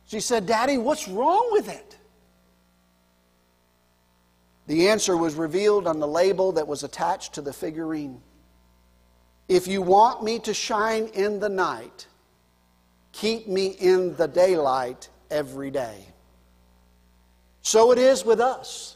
She 0.07 0.19
said, 0.19 0.45
Daddy, 0.45 0.77
what's 0.77 1.07
wrong 1.07 1.47
with 1.53 1.69
it? 1.69 1.97
The 4.67 4.89
answer 4.89 5.15
was 5.15 5.35
revealed 5.35 5.87
on 5.87 6.01
the 6.01 6.07
label 6.09 6.51
that 6.51 6.67
was 6.67 6.83
attached 6.83 7.35
to 7.35 7.41
the 7.41 7.53
figurine. 7.53 8.19
If 9.47 9.67
you 9.69 9.81
want 9.81 10.21
me 10.21 10.39
to 10.39 10.53
shine 10.53 11.07
in 11.13 11.39
the 11.39 11.47
night, 11.47 12.07
keep 13.13 13.47
me 13.47 13.67
in 13.67 14.17
the 14.17 14.27
daylight 14.27 15.07
every 15.29 15.71
day. 15.71 16.07
So 17.61 17.91
it 17.91 17.97
is 17.97 18.25
with 18.25 18.39
us. 18.39 18.95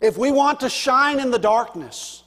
If 0.00 0.16
we 0.16 0.30
want 0.30 0.60
to 0.60 0.68
shine 0.68 1.20
in 1.20 1.30
the 1.30 1.38
darkness, 1.38 2.24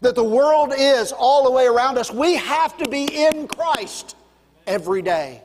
that 0.00 0.14
the 0.14 0.24
world 0.24 0.72
is 0.76 1.12
all 1.12 1.44
the 1.44 1.50
way 1.50 1.66
around 1.66 1.98
us, 1.98 2.12
we 2.12 2.36
have 2.36 2.76
to 2.78 2.88
be 2.88 3.04
in 3.04 3.48
Christ 3.48 4.16
every 4.66 5.02
day. 5.02 5.42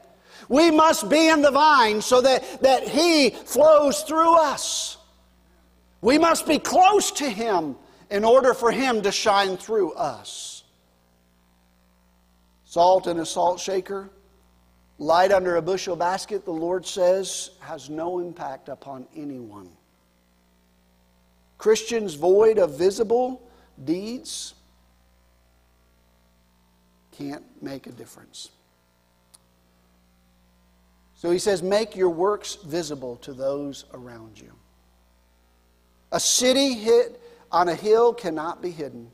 We 0.50 0.72
must 0.72 1.10
be 1.10 1.30
in 1.30 1.42
the 1.42 1.52
vine 1.52 2.02
so 2.02 2.22
that, 2.22 2.62
that 2.62 2.88
He 2.88 3.30
flows 3.32 4.02
through 4.02 4.36
us. 4.36 4.98
We 6.02 6.18
must 6.18 6.46
be 6.46 6.60
close 6.60 7.12
to 7.12 7.30
Him 7.30 7.76
in 8.12 8.24
order 8.24 8.54
for 8.54 8.72
Him 8.72 9.02
to 9.04 9.12
shine 9.12 9.58
through 9.58 9.94
us. 9.94 10.64
Salt 12.66 13.08
in 13.08 13.20
a 13.20 13.26
salt 13.26 13.60
shaker, 13.60 14.10
light 15.00 15.32
under 15.32 15.56
a 15.56 15.62
bushel 15.62 15.96
basket, 15.96 16.46
the 16.46 16.52
Lord 16.52 16.86
says, 16.86 17.52
has 17.60 17.90
no 17.90 18.20
impact 18.20 18.70
upon 18.70 19.08
anyone. 19.16 19.70
Christians 21.58 22.16
void 22.16 22.58
of 22.58 22.78
visible 22.78 23.42
deeds 23.84 24.54
can't 27.12 27.44
make 27.62 27.88
a 27.88 27.92
difference. 27.92 28.50
So 31.16 31.32
he 31.32 31.40
says, 31.40 31.64
Make 31.64 31.96
your 31.96 32.10
works 32.10 32.56
visible 32.56 33.16
to 33.18 33.34
those 33.34 33.86
around 33.94 34.40
you. 34.40 34.52
A 36.12 36.20
city 36.20 36.74
hit 36.74 37.22
on 37.50 37.70
a 37.70 37.76
hill 37.76 38.14
cannot 38.14 38.62
be 38.62 38.72
hidden. 38.72 39.10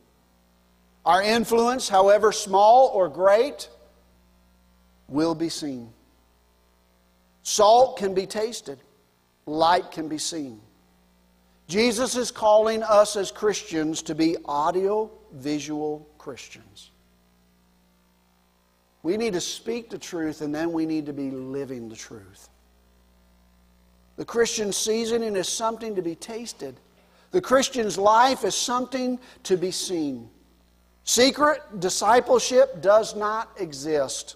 Our 1.06 1.22
influence, 1.22 1.88
however 1.88 2.32
small 2.32 2.88
or 2.88 3.10
great, 3.10 3.70
will 5.10 5.36
be 5.36 5.50
seen. 5.50 5.92
Salt 7.44 7.98
can 7.98 8.14
be 8.14 8.26
tasted, 8.26 8.80
light 9.46 9.92
can 9.92 10.08
be 10.08 10.18
seen. 10.18 10.62
Jesus 11.68 12.16
is 12.16 12.32
calling 12.32 12.82
us 12.84 13.16
as 13.16 13.32
Christians 13.32 14.02
to 14.04 14.16
be 14.16 14.38
audio 14.46 15.12
visual 15.34 16.08
Christians. 16.18 16.92
We 19.04 19.18
need 19.18 19.34
to 19.34 19.42
speak 19.42 19.90
the 19.90 19.98
truth 19.98 20.42
and 20.42 20.54
then 20.54 20.72
we 20.72 20.86
need 20.86 21.06
to 21.06 21.14
be 21.14 21.32
living 21.32 21.88
the 21.88 21.96
truth. 21.96 22.50
The 24.18 24.26
Christian 24.26 24.74
seasoning 24.74 25.36
is 25.36 25.48
something 25.48 25.96
to 25.96 26.02
be 26.02 26.16
tasted. 26.16 26.76
The 27.32 27.40
Christian's 27.40 27.98
life 27.98 28.44
is 28.44 28.56
something 28.56 29.20
to 29.44 29.56
be 29.56 29.72
seen. 29.72 30.30
Secret 31.04 31.80
discipleship 31.80 32.82
does 32.82 33.16
not 33.16 33.50
exist. 33.58 34.36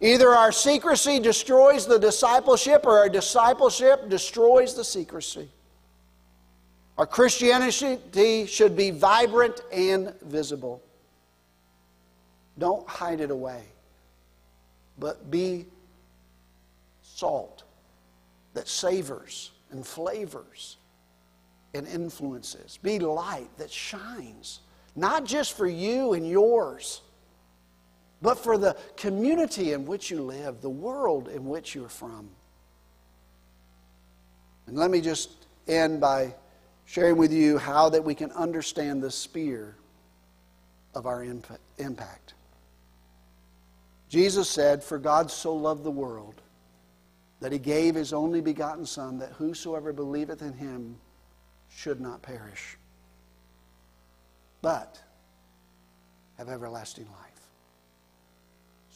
Either 0.00 0.28
our 0.30 0.52
secrecy 0.52 1.18
destroys 1.18 1.86
the 1.86 1.98
discipleship 1.98 2.86
or 2.86 2.98
our 2.98 3.08
discipleship 3.08 4.08
destroys 4.08 4.74
the 4.74 4.84
secrecy. 4.84 5.48
Our 6.96 7.06
Christianity 7.06 8.46
should 8.46 8.76
be 8.76 8.90
vibrant 8.90 9.60
and 9.72 10.14
visible. 10.22 10.82
Don't 12.58 12.88
hide 12.88 13.20
it 13.20 13.30
away, 13.30 13.62
but 14.98 15.30
be 15.30 15.66
salt 17.02 17.62
that 18.54 18.68
savors 18.68 19.52
and 19.70 19.86
flavors 19.86 20.76
and 21.74 21.86
influences. 21.86 22.78
Be 22.82 22.98
light 22.98 23.48
that 23.58 23.70
shines, 23.70 24.60
not 24.96 25.24
just 25.24 25.56
for 25.56 25.66
you 25.66 26.14
and 26.14 26.28
yours, 26.28 27.02
but 28.20 28.38
for 28.38 28.58
the 28.58 28.76
community 28.96 29.72
in 29.72 29.86
which 29.86 30.10
you 30.10 30.22
live, 30.22 30.60
the 30.60 30.70
world 30.70 31.28
in 31.28 31.46
which 31.46 31.74
you're 31.74 31.88
from. 31.88 32.28
And 34.66 34.76
let 34.76 34.90
me 34.90 35.00
just 35.00 35.30
end 35.66 36.00
by 36.00 36.34
sharing 36.84 37.16
with 37.16 37.32
you 37.32 37.58
how 37.58 37.88
that 37.90 38.02
we 38.02 38.14
can 38.14 38.30
understand 38.32 39.02
the 39.02 39.10
sphere 39.10 39.76
of 40.94 41.06
our 41.06 41.24
impact. 41.78 42.34
Jesus 44.08 44.48
said, 44.48 44.82
For 44.82 44.98
God 44.98 45.30
so 45.30 45.54
loved 45.54 45.84
the 45.84 45.90
world 45.90 46.34
that 47.40 47.52
he 47.52 47.58
gave 47.58 47.94
his 47.94 48.12
only 48.12 48.40
begotten 48.40 48.84
Son, 48.84 49.18
that 49.18 49.32
whosoever 49.32 49.92
believeth 49.92 50.42
in 50.42 50.54
him 50.54 50.96
should 51.68 52.00
not 52.00 52.22
perish, 52.22 52.76
but 54.60 55.00
have 56.36 56.48
everlasting 56.48 57.06
life. 57.06 57.27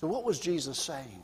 So, 0.03 0.09
what 0.09 0.25
was 0.25 0.41
Jesus 0.41 0.81
saying? 0.81 1.23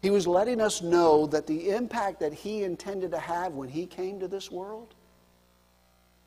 He 0.00 0.10
was 0.10 0.28
letting 0.28 0.60
us 0.60 0.80
know 0.80 1.26
that 1.26 1.48
the 1.48 1.70
impact 1.70 2.20
that 2.20 2.32
he 2.32 2.62
intended 2.62 3.10
to 3.10 3.18
have 3.18 3.54
when 3.54 3.68
he 3.68 3.84
came 3.84 4.20
to 4.20 4.28
this 4.28 4.48
world 4.48 4.94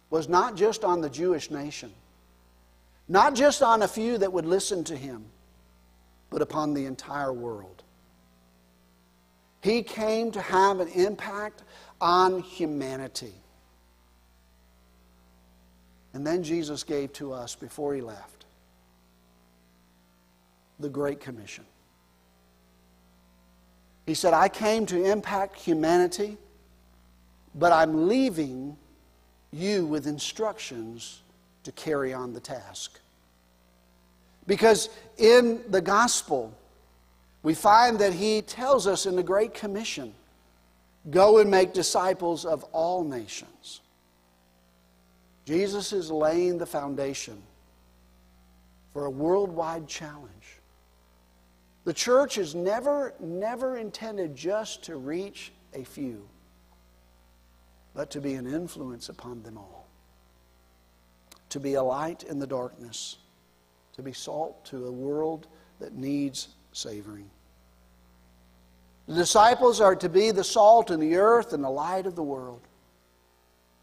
was 0.10 0.28
not 0.28 0.58
just 0.58 0.84
on 0.84 1.00
the 1.00 1.10
Jewish 1.10 1.52
nation, 1.52 1.94
not 3.08 3.34
just 3.34 3.64
on 3.64 3.82
a 3.82 3.88
few 3.88 4.18
that 4.18 4.34
would 4.34 4.46
listen 4.46 4.84
to 4.84 4.96
him, 4.98 5.24
but 6.30 6.42
upon 6.42 6.74
the 6.74 6.86
entire 6.86 7.32
world. 7.32 7.84
He 9.62 9.84
came 9.84 10.34
to 10.34 10.42
have 10.42 10.82
an 10.82 10.90
impact 10.90 11.64
on 12.02 12.42
humanity. 12.42 13.36
And 16.14 16.28
then 16.28 16.44
Jesus 16.44 16.84
gave 16.84 17.14
to 17.14 17.32
us 17.32 17.56
before 17.56 17.96
he 17.96 18.02
left 18.02 18.41
the 20.82 20.90
Great 20.90 21.20
Commission. 21.20 21.66
He 24.06 24.14
said, 24.14 24.34
I 24.34 24.50
came 24.50 24.86
to 24.88 25.04
impact 25.04 25.58
humanity, 25.58 26.38
but 27.56 27.72
I'm 27.72 28.08
leaving 28.08 28.76
you 29.52 29.86
with 29.86 30.08
instructions 30.08 31.22
to 31.64 31.72
carry 31.74 32.14
on 32.14 32.34
the 32.34 32.40
task. 32.40 33.00
Because 34.48 34.90
in 35.18 35.62
the 35.70 35.82
gospel, 35.82 36.54
we 37.44 37.54
find 37.54 38.00
that 38.00 38.14
he 38.14 38.42
tells 38.42 38.88
us 38.88 39.06
in 39.06 39.16
the 39.16 39.24
Great 39.24 39.54
Commission 39.54 40.14
go 41.10 41.40
and 41.40 41.50
make 41.50 41.74
disciples 41.74 42.46
of 42.46 42.64
all 42.66 43.04
nations. 43.04 43.82
Jesus 45.46 45.94
is 45.94 46.12
laying 46.12 46.58
the 46.58 46.66
foundation 46.66 47.42
for 48.94 49.06
a 49.06 49.10
worldwide 49.10 49.88
challenge. 49.88 50.60
The 51.84 51.94
church 51.94 52.38
is 52.38 52.54
never, 52.54 53.14
never 53.20 53.78
intended 53.78 54.36
just 54.36 54.84
to 54.84 54.98
reach 54.98 55.52
a 55.74 55.84
few, 55.84 56.28
but 57.96 58.12
to 58.12 58.22
be 58.22 58.36
an 58.36 58.46
influence 58.46 59.10
upon 59.10 59.42
them 59.42 59.58
all, 59.58 59.88
to 61.50 61.60
be 61.60 61.74
a 61.74 61.84
light 61.84 62.24
in 62.24 62.38
the 62.38 62.46
darkness, 62.46 63.18
to 63.94 64.04
be 64.04 64.14
salt 64.14 64.64
to 64.66 64.86
a 64.86 64.92
world 64.92 65.48
that 65.80 65.94
needs 65.94 66.50
savoring. 66.72 67.30
The 69.08 69.16
disciples 69.16 69.82
are 69.82 69.96
to 69.96 70.08
be 70.08 70.30
the 70.30 70.44
salt 70.44 70.92
in 70.92 71.00
the 71.00 71.16
earth 71.16 71.52
and 71.52 71.64
the 71.64 71.70
light 71.70 72.06
of 72.06 72.16
the 72.16 72.24
world. 72.24 72.62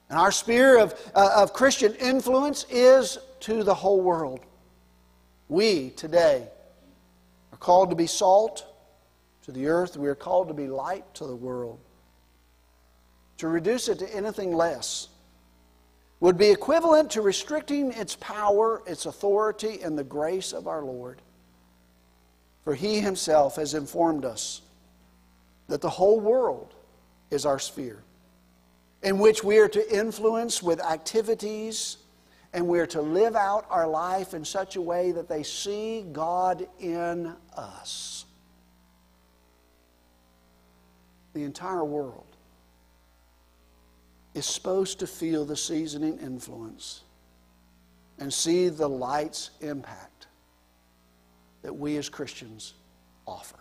And 0.08 0.18
our 0.18 0.32
sphere 0.32 0.78
of, 0.78 0.94
uh, 1.14 1.32
of 1.36 1.52
Christian 1.52 1.94
influence 1.96 2.64
is 2.70 3.18
to 3.40 3.62
the 3.64 3.74
whole 3.74 4.00
world. 4.00 4.40
We 5.48 5.90
today 5.90 6.48
are 7.52 7.58
called 7.58 7.90
to 7.90 7.96
be 7.96 8.06
salt 8.06 8.66
to 9.42 9.52
the 9.52 9.66
earth, 9.66 9.96
we 9.96 10.08
are 10.08 10.14
called 10.14 10.48
to 10.48 10.54
be 10.54 10.66
light 10.66 11.14
to 11.14 11.26
the 11.26 11.34
world. 11.34 11.80
To 13.38 13.48
reduce 13.48 13.88
it 13.88 13.98
to 14.00 14.14
anything 14.14 14.54
less 14.54 15.08
would 16.20 16.36
be 16.36 16.50
equivalent 16.50 17.10
to 17.12 17.22
restricting 17.22 17.92
its 17.92 18.16
power, 18.16 18.82
its 18.86 19.06
authority, 19.06 19.80
and 19.82 19.96
the 19.96 20.04
grace 20.04 20.52
of 20.52 20.66
our 20.66 20.82
Lord. 20.82 21.22
For 22.64 22.74
He 22.74 23.00
Himself 23.00 23.56
has 23.56 23.74
informed 23.74 24.24
us 24.24 24.62
that 25.68 25.80
the 25.80 25.88
whole 25.88 26.20
world 26.20 26.74
is 27.30 27.46
our 27.46 27.58
sphere, 27.58 28.02
in 29.02 29.18
which 29.18 29.44
we 29.44 29.58
are 29.58 29.68
to 29.68 29.96
influence 29.96 30.62
with 30.62 30.80
activities 30.80 31.98
and 32.58 32.66
we're 32.66 32.88
to 32.88 33.00
live 33.00 33.36
out 33.36 33.66
our 33.70 33.86
life 33.86 34.34
in 34.34 34.44
such 34.44 34.74
a 34.74 34.82
way 34.82 35.12
that 35.12 35.28
they 35.28 35.44
see 35.44 36.04
God 36.10 36.66
in 36.80 37.32
us. 37.56 38.24
The 41.34 41.44
entire 41.44 41.84
world 41.84 42.26
is 44.34 44.44
supposed 44.44 44.98
to 44.98 45.06
feel 45.06 45.44
the 45.44 45.56
seasoning 45.56 46.18
influence 46.18 47.02
and 48.18 48.34
see 48.34 48.68
the 48.70 48.88
light's 48.88 49.50
impact 49.60 50.26
that 51.62 51.72
we 51.72 51.96
as 51.96 52.08
Christians 52.08 52.74
offer. 53.24 53.60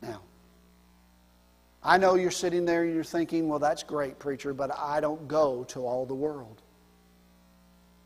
Now, 0.00 0.22
I 1.82 1.98
know 1.98 2.14
you're 2.14 2.30
sitting 2.30 2.64
there 2.64 2.84
and 2.84 2.94
you're 2.94 3.04
thinking, 3.04 3.46
well, 3.46 3.58
that's 3.58 3.82
great, 3.82 4.18
preacher, 4.18 4.54
but 4.54 4.70
I 4.74 5.00
don't 5.00 5.28
go 5.28 5.64
to 5.64 5.80
all 5.80 6.06
the 6.06 6.14
world. 6.14 6.62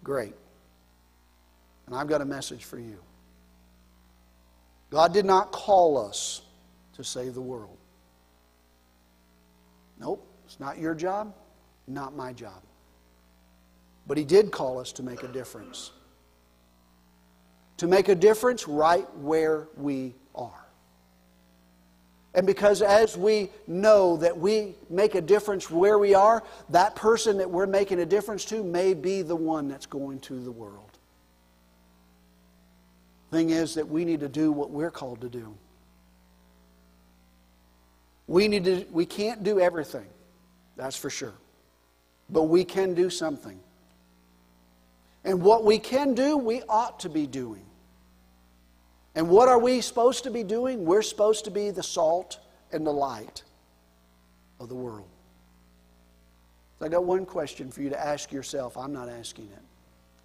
Great. 0.05 0.35
And 1.87 1.97
I've 1.97 2.07
got 2.07 2.21
a 2.21 2.25
message 2.25 2.65
for 2.65 2.79
you. 2.79 2.99
God 4.91 5.13
did 5.13 5.25
not 5.25 5.51
call 5.51 5.99
us 5.99 6.43
to 6.93 7.03
save 7.03 7.35
the 7.35 7.41
world. 7.41 7.77
Nope, 9.99 10.25
it's 10.45 10.61
not 10.61 10.79
your 10.79 10.95
job, 10.95 11.35
not 11.89 12.15
my 12.15 12.33
job. 12.33 12.63
But 14.07 14.19
He 14.19 14.25
did 14.25 14.53
call 14.53 14.79
us 14.79 14.93
to 14.93 15.03
make 15.03 15.23
a 15.23 15.29
difference. 15.29 15.91
To 17.79 17.89
make 17.89 18.09
a 18.09 18.15
difference 18.15 18.69
right 18.69 19.07
where 19.17 19.69
we. 19.77 20.15
And 22.35 22.47
because 22.47 22.82
as 22.82 23.16
we 23.16 23.51
know 23.68 24.16
that 24.16 24.37
we 24.37 24.74
make 24.91 25.14
a 25.14 25.20
difference 25.20 25.70
where 25.70 25.99
we 25.99 26.14
are, 26.14 26.43
that 26.70 26.97
person 26.97 27.39
that 27.39 27.49
we're 27.49 27.66
making 27.66 28.01
a 28.01 28.07
difference 28.07 28.45
to 28.47 28.64
may 28.64 28.93
be 28.93 29.22
the 29.22 29.37
one 29.37 29.68
that's 29.68 29.87
going 29.87 30.18
to 30.20 30.41
the 30.41 30.51
world. 30.51 30.91
Thing 33.30 33.51
is 33.51 33.74
that 33.74 33.89
we 33.89 34.05
need 34.05 34.20
to 34.20 34.28
do 34.28 34.51
what 34.51 34.70
we're 34.70 34.91
called 34.91 35.20
to 35.20 35.28
do. 35.28 35.55
We 38.26 38.49
need 38.49 38.64
to 38.64 38.85
we 38.91 39.07
can't 39.07 39.45
do 39.45 39.61
everything. 39.61 40.07
That's 40.76 40.97
for 40.97 41.11
sure. 41.11 41.35
But 42.30 42.45
we 42.45 42.64
can 42.64 42.95
do 42.95 43.11
something. 43.11 43.61
And 45.24 45.43
what 45.43 45.64
we 45.64 45.78
can 45.78 46.14
do, 46.14 46.37
we 46.37 46.62
ought 46.68 47.01
to 47.01 47.09
be 47.09 47.26
doing. 47.26 47.64
And 49.15 49.29
what 49.29 49.49
are 49.49 49.59
we 49.59 49.81
supposed 49.81 50.25
to 50.25 50.31
be 50.31 50.43
doing? 50.43 50.85
We're 50.85 51.03
supposed 51.03 51.45
to 51.45 51.51
be 51.51 51.71
the 51.71 51.83
salt 51.83 52.41
and 52.73 52.87
the 52.87 52.93
light 52.93 53.43
of 54.59 54.69
the 54.69 54.75
world. 54.75 55.09
So 56.79 56.87
I 56.87 56.89
got 56.89 57.05
one 57.05 57.25
question 57.25 57.71
for 57.71 57.83
you 57.83 57.91
to 57.91 58.01
ask 58.01 58.33
yourself. 58.33 58.77
I'm 58.77 58.93
not 58.93 59.09
asking 59.09 59.47
it. 59.47 59.62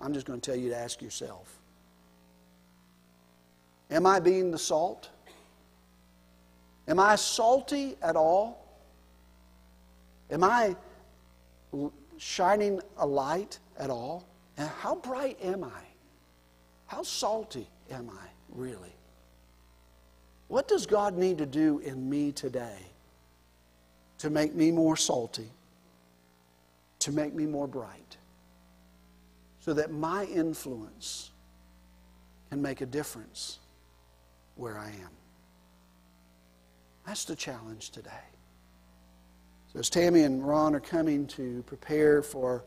I'm 0.01 0.13
just 0.13 0.25
going 0.25 0.41
to 0.41 0.51
tell 0.51 0.59
you 0.59 0.69
to 0.69 0.77
ask 0.77 1.01
yourself. 1.01 1.59
Am 3.91 4.05
I 4.05 4.19
being 4.19 4.49
the 4.49 4.57
salt? 4.57 5.09
Am 6.87 6.99
I 6.99 7.15
salty 7.15 7.95
at 8.01 8.15
all? 8.15 8.65
Am 10.31 10.43
I 10.43 10.75
shining 12.17 12.81
a 12.97 13.05
light 13.05 13.59
at 13.77 13.91
all? 13.91 14.25
And 14.57 14.67
how 14.67 14.95
bright 14.95 15.37
am 15.43 15.63
I? 15.63 15.81
How 16.87 17.03
salty 17.03 17.67
am 17.91 18.09
I 18.09 18.27
really? 18.53 18.93
What 20.47 20.67
does 20.67 20.85
God 20.85 21.15
need 21.15 21.37
to 21.37 21.45
do 21.45 21.79
in 21.79 22.09
me 22.09 22.31
today 22.31 22.77
to 24.17 24.29
make 24.29 24.55
me 24.55 24.71
more 24.71 24.97
salty, 24.97 25.51
to 26.99 27.11
make 27.11 27.33
me 27.33 27.45
more 27.45 27.67
bright, 27.67 28.17
so 29.59 29.73
that 29.73 29.91
my 29.91 30.25
influence 30.25 31.31
can 32.49 32.61
make 32.61 32.81
a 32.81 32.85
difference 32.85 33.59
where 34.55 34.77
I 34.77 34.87
am? 34.87 35.11
That's 37.05 37.25
the 37.25 37.35
challenge 37.35 37.91
today. 37.91 38.09
So, 39.71 39.79
as 39.79 39.89
Tammy 39.89 40.23
and 40.23 40.45
Ron 40.45 40.73
are 40.73 40.79
coming 40.79 41.27
to 41.27 41.63
prepare 41.67 42.23
for 42.23 42.63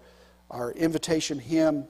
our 0.50 0.70
invitation 0.72 1.38
hymn, 1.38 1.84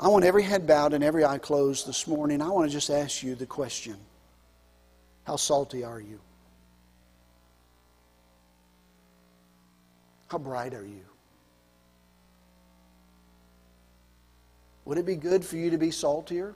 I 0.00 0.08
want 0.08 0.24
every 0.24 0.42
head 0.42 0.66
bowed 0.66 0.94
and 0.94 1.04
every 1.04 1.26
eye 1.26 1.36
closed 1.36 1.86
this 1.86 2.06
morning. 2.06 2.40
I 2.40 2.48
want 2.48 2.66
to 2.66 2.72
just 2.72 2.88
ask 2.88 3.22
you 3.22 3.34
the 3.34 3.44
question 3.44 3.96
How 5.24 5.36
salty 5.36 5.84
are 5.84 6.00
you? 6.00 6.18
How 10.28 10.38
bright 10.38 10.72
are 10.72 10.86
you? 10.86 11.04
Would 14.86 14.96
it 14.96 15.04
be 15.04 15.16
good 15.16 15.44
for 15.44 15.56
you 15.56 15.68
to 15.70 15.78
be 15.78 15.90
saltier? 15.90 16.54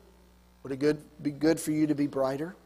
Would 0.62 0.72
it 0.72 0.78
good, 0.78 1.02
be 1.22 1.30
good 1.30 1.60
for 1.60 1.72
you 1.72 1.86
to 1.86 1.94
be 1.94 2.06
brighter? 2.06 2.56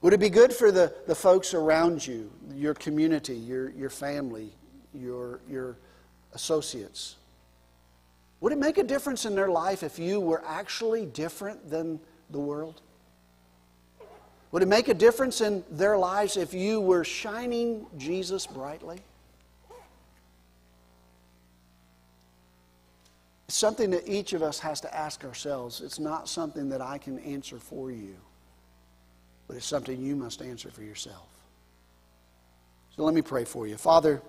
Would 0.00 0.12
it 0.12 0.20
be 0.20 0.30
good 0.30 0.52
for 0.52 0.72
the, 0.72 0.92
the 1.06 1.14
folks 1.14 1.54
around 1.54 2.04
you, 2.04 2.30
your 2.54 2.74
community, 2.74 3.36
your, 3.36 3.70
your 3.70 3.90
family, 3.90 4.50
your, 4.92 5.40
your 5.48 5.76
associates? 6.32 7.16
Would 8.40 8.52
it 8.52 8.58
make 8.58 8.78
a 8.78 8.84
difference 8.84 9.24
in 9.24 9.34
their 9.34 9.48
life 9.48 9.82
if 9.82 9.98
you 9.98 10.20
were 10.20 10.42
actually 10.46 11.06
different 11.06 11.70
than 11.70 11.98
the 12.30 12.38
world? 12.38 12.82
Would 14.52 14.62
it 14.62 14.68
make 14.68 14.88
a 14.88 14.94
difference 14.94 15.40
in 15.40 15.64
their 15.70 15.98
lives 15.98 16.36
if 16.36 16.54
you 16.54 16.80
were 16.80 17.04
shining 17.04 17.86
Jesus 17.96 18.46
brightly? 18.46 18.98
It's 23.48 23.56
something 23.56 23.90
that 23.90 24.08
each 24.08 24.32
of 24.32 24.42
us 24.42 24.58
has 24.58 24.80
to 24.82 24.94
ask 24.94 25.24
ourselves. 25.24 25.80
It's 25.80 25.98
not 25.98 26.28
something 26.28 26.68
that 26.70 26.80
I 26.80 26.98
can 26.98 27.18
answer 27.20 27.58
for 27.58 27.90
you, 27.90 28.16
but 29.46 29.56
it's 29.56 29.66
something 29.66 30.00
you 30.00 30.16
must 30.16 30.42
answer 30.42 30.70
for 30.70 30.82
yourself. 30.82 31.28
So 32.96 33.04
let 33.04 33.14
me 33.14 33.22
pray 33.22 33.44
for 33.44 33.66
you. 33.66 33.76
Father, 33.76 34.20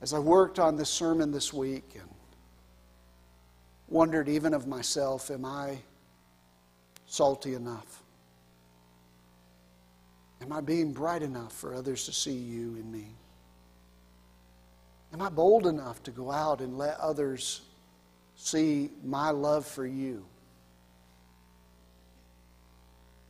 as 0.00 0.14
I 0.14 0.18
worked 0.18 0.58
on 0.58 0.76
this 0.76 0.90
sermon 0.90 1.32
this 1.32 1.52
week 1.52 1.92
and 1.94 2.08
wondered 3.88 4.28
even 4.28 4.54
of 4.54 4.66
myself, 4.66 5.30
am 5.30 5.44
I 5.44 5.78
salty 7.06 7.54
enough? 7.54 8.02
Am 10.40 10.52
I 10.52 10.60
being 10.60 10.92
bright 10.92 11.22
enough 11.22 11.52
for 11.52 11.74
others 11.74 12.04
to 12.06 12.12
see 12.12 12.32
you 12.32 12.76
in 12.76 12.90
me? 12.90 13.06
Am 15.12 15.22
I 15.22 15.30
bold 15.30 15.66
enough 15.66 16.02
to 16.04 16.10
go 16.10 16.30
out 16.30 16.60
and 16.60 16.78
let 16.78 16.98
others 17.00 17.62
see 18.36 18.90
my 19.02 19.30
love 19.30 19.66
for 19.66 19.86
you? 19.86 20.24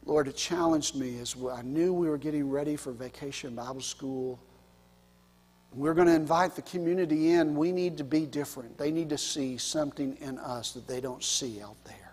Lord, 0.05 0.27
it 0.27 0.37
challenged 0.37 0.97
me 0.97 1.19
as 1.21 1.37
I 1.53 1.63
knew 1.63 1.93
we 1.93 2.09
were 2.09 2.19
getting 2.19 2.51
ready 2.51 2.77
for 2.77 2.93
vacation 2.93 3.55
Bible 3.55 3.81
school 3.81 4.39
we're 5.79 5.95
going 5.95 6.09
to 6.09 6.15
invite 6.15 6.57
the 6.57 6.63
community 6.63 7.31
in. 7.31 7.55
We 7.55 7.71
need 7.71 7.99
to 7.99 8.05
be 8.05 8.27
different. 8.27 8.77
They 8.77 8.91
need 8.91 9.11
to 9.11 9.19
see 9.19 9.59
something 9.59 10.17
in 10.21 10.39
us 10.39 10.73
that 10.73 10.89
they 10.89 11.01
don't 11.01 11.23
see 11.23 11.63
out 11.63 11.77
there. 11.85 12.13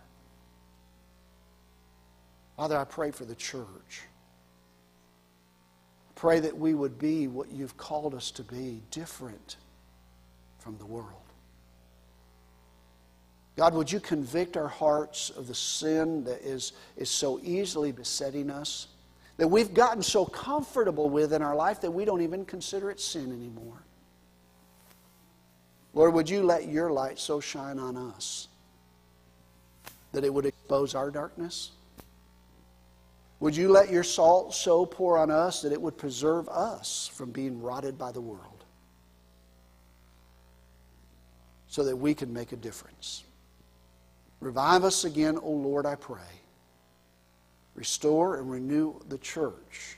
Father, 2.58 2.78
I 2.78 2.84
pray 2.84 3.12
for 3.12 3.26
the 3.26 3.36
church. 3.36 4.04
Pray 6.14 6.40
that 6.40 6.56
we 6.56 6.74
would 6.74 7.00
be 7.00 7.28
what 7.28 7.52
you've 7.52 7.76
called 7.76 8.14
us 8.14 8.32
to 8.32 8.44
be, 8.44 8.82
different 8.92 9.58
from 10.60 10.78
the 10.78 10.86
world. 10.86 11.10
God, 13.58 13.74
would 13.74 13.92
you 13.92 14.00
convict 14.00 14.58
our 14.58 14.68
hearts 14.68 15.30
of 15.30 15.48
the 15.48 15.56
sin 15.56 16.24
that 16.26 16.42
is, 16.42 16.74
is 16.98 17.10
so 17.10 17.40
easily 17.42 17.92
besetting 17.92 18.50
us? 18.50 18.88
That 19.38 19.48
we've 19.48 19.74
gotten 19.74 20.02
so 20.02 20.26
comfortable 20.26 21.10
with 21.10 21.34
in 21.34 21.42
our 21.42 21.56
life 21.56 21.82
that 21.82 21.92
we 21.92 22.06
don't 22.06 22.22
even 22.22 22.46
consider 22.46 22.90
it 22.90 23.00
sin 23.00 23.32
anymore. 23.32 23.84
Lord, 25.94 26.14
would 26.14 26.30
you 26.30 26.44
let 26.44 26.68
your 26.68 26.92
light 26.92 27.20
so 27.20 27.40
shine 27.40 27.80
on 27.80 27.98
us 27.98 28.48
that 30.12 30.24
it 30.24 30.34
would 30.34 30.46
expose 30.46 30.96
our 30.96 31.12
darkness? 31.12 31.72
Would 33.42 33.56
you 33.56 33.70
let 33.70 33.92
your 33.92 34.04
salt 34.04 34.54
so 34.54 34.86
pour 34.86 35.18
on 35.18 35.30
us 35.30 35.62
that 35.62 35.74
it 35.74 35.82
would 35.82 35.98
preserve 35.98 36.48
us 36.50 37.10
from 37.14 37.32
being 37.32 37.62
rotted 37.62 37.98
by 37.98 38.12
the 38.12 38.22
world 38.22 38.64
so 41.68 41.84
that 41.84 41.96
we 41.96 42.14
can 42.14 42.32
make 42.32 42.54
a 42.54 42.58
difference? 42.58 43.24
Revive 44.40 44.86
us 44.86 45.04
again, 45.04 45.38
O 45.42 45.52
Lord, 45.52 45.86
I 45.86 45.96
pray 45.96 46.22
restore 47.76 48.38
and 48.38 48.50
renew 48.50 49.00
the 49.10 49.18
church, 49.18 49.98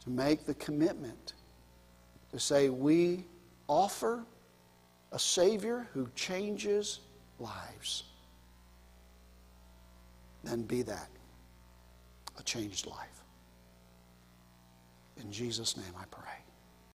to 0.00 0.10
make 0.10 0.46
the 0.46 0.54
commitment 0.54 1.34
to 2.32 2.40
say, 2.40 2.68
we 2.68 3.24
offer 3.68 4.24
a 5.12 5.18
Savior 5.18 5.88
who 5.92 6.08
changes 6.14 7.00
lives. 7.38 8.04
Then 10.44 10.62
be 10.62 10.82
that 10.82 11.08
a 12.38 12.42
changed 12.42 12.86
life. 12.86 13.24
In 15.20 15.30
Jesus' 15.30 15.76
name 15.76 15.92
I 15.98 16.04
pray. 16.10 16.38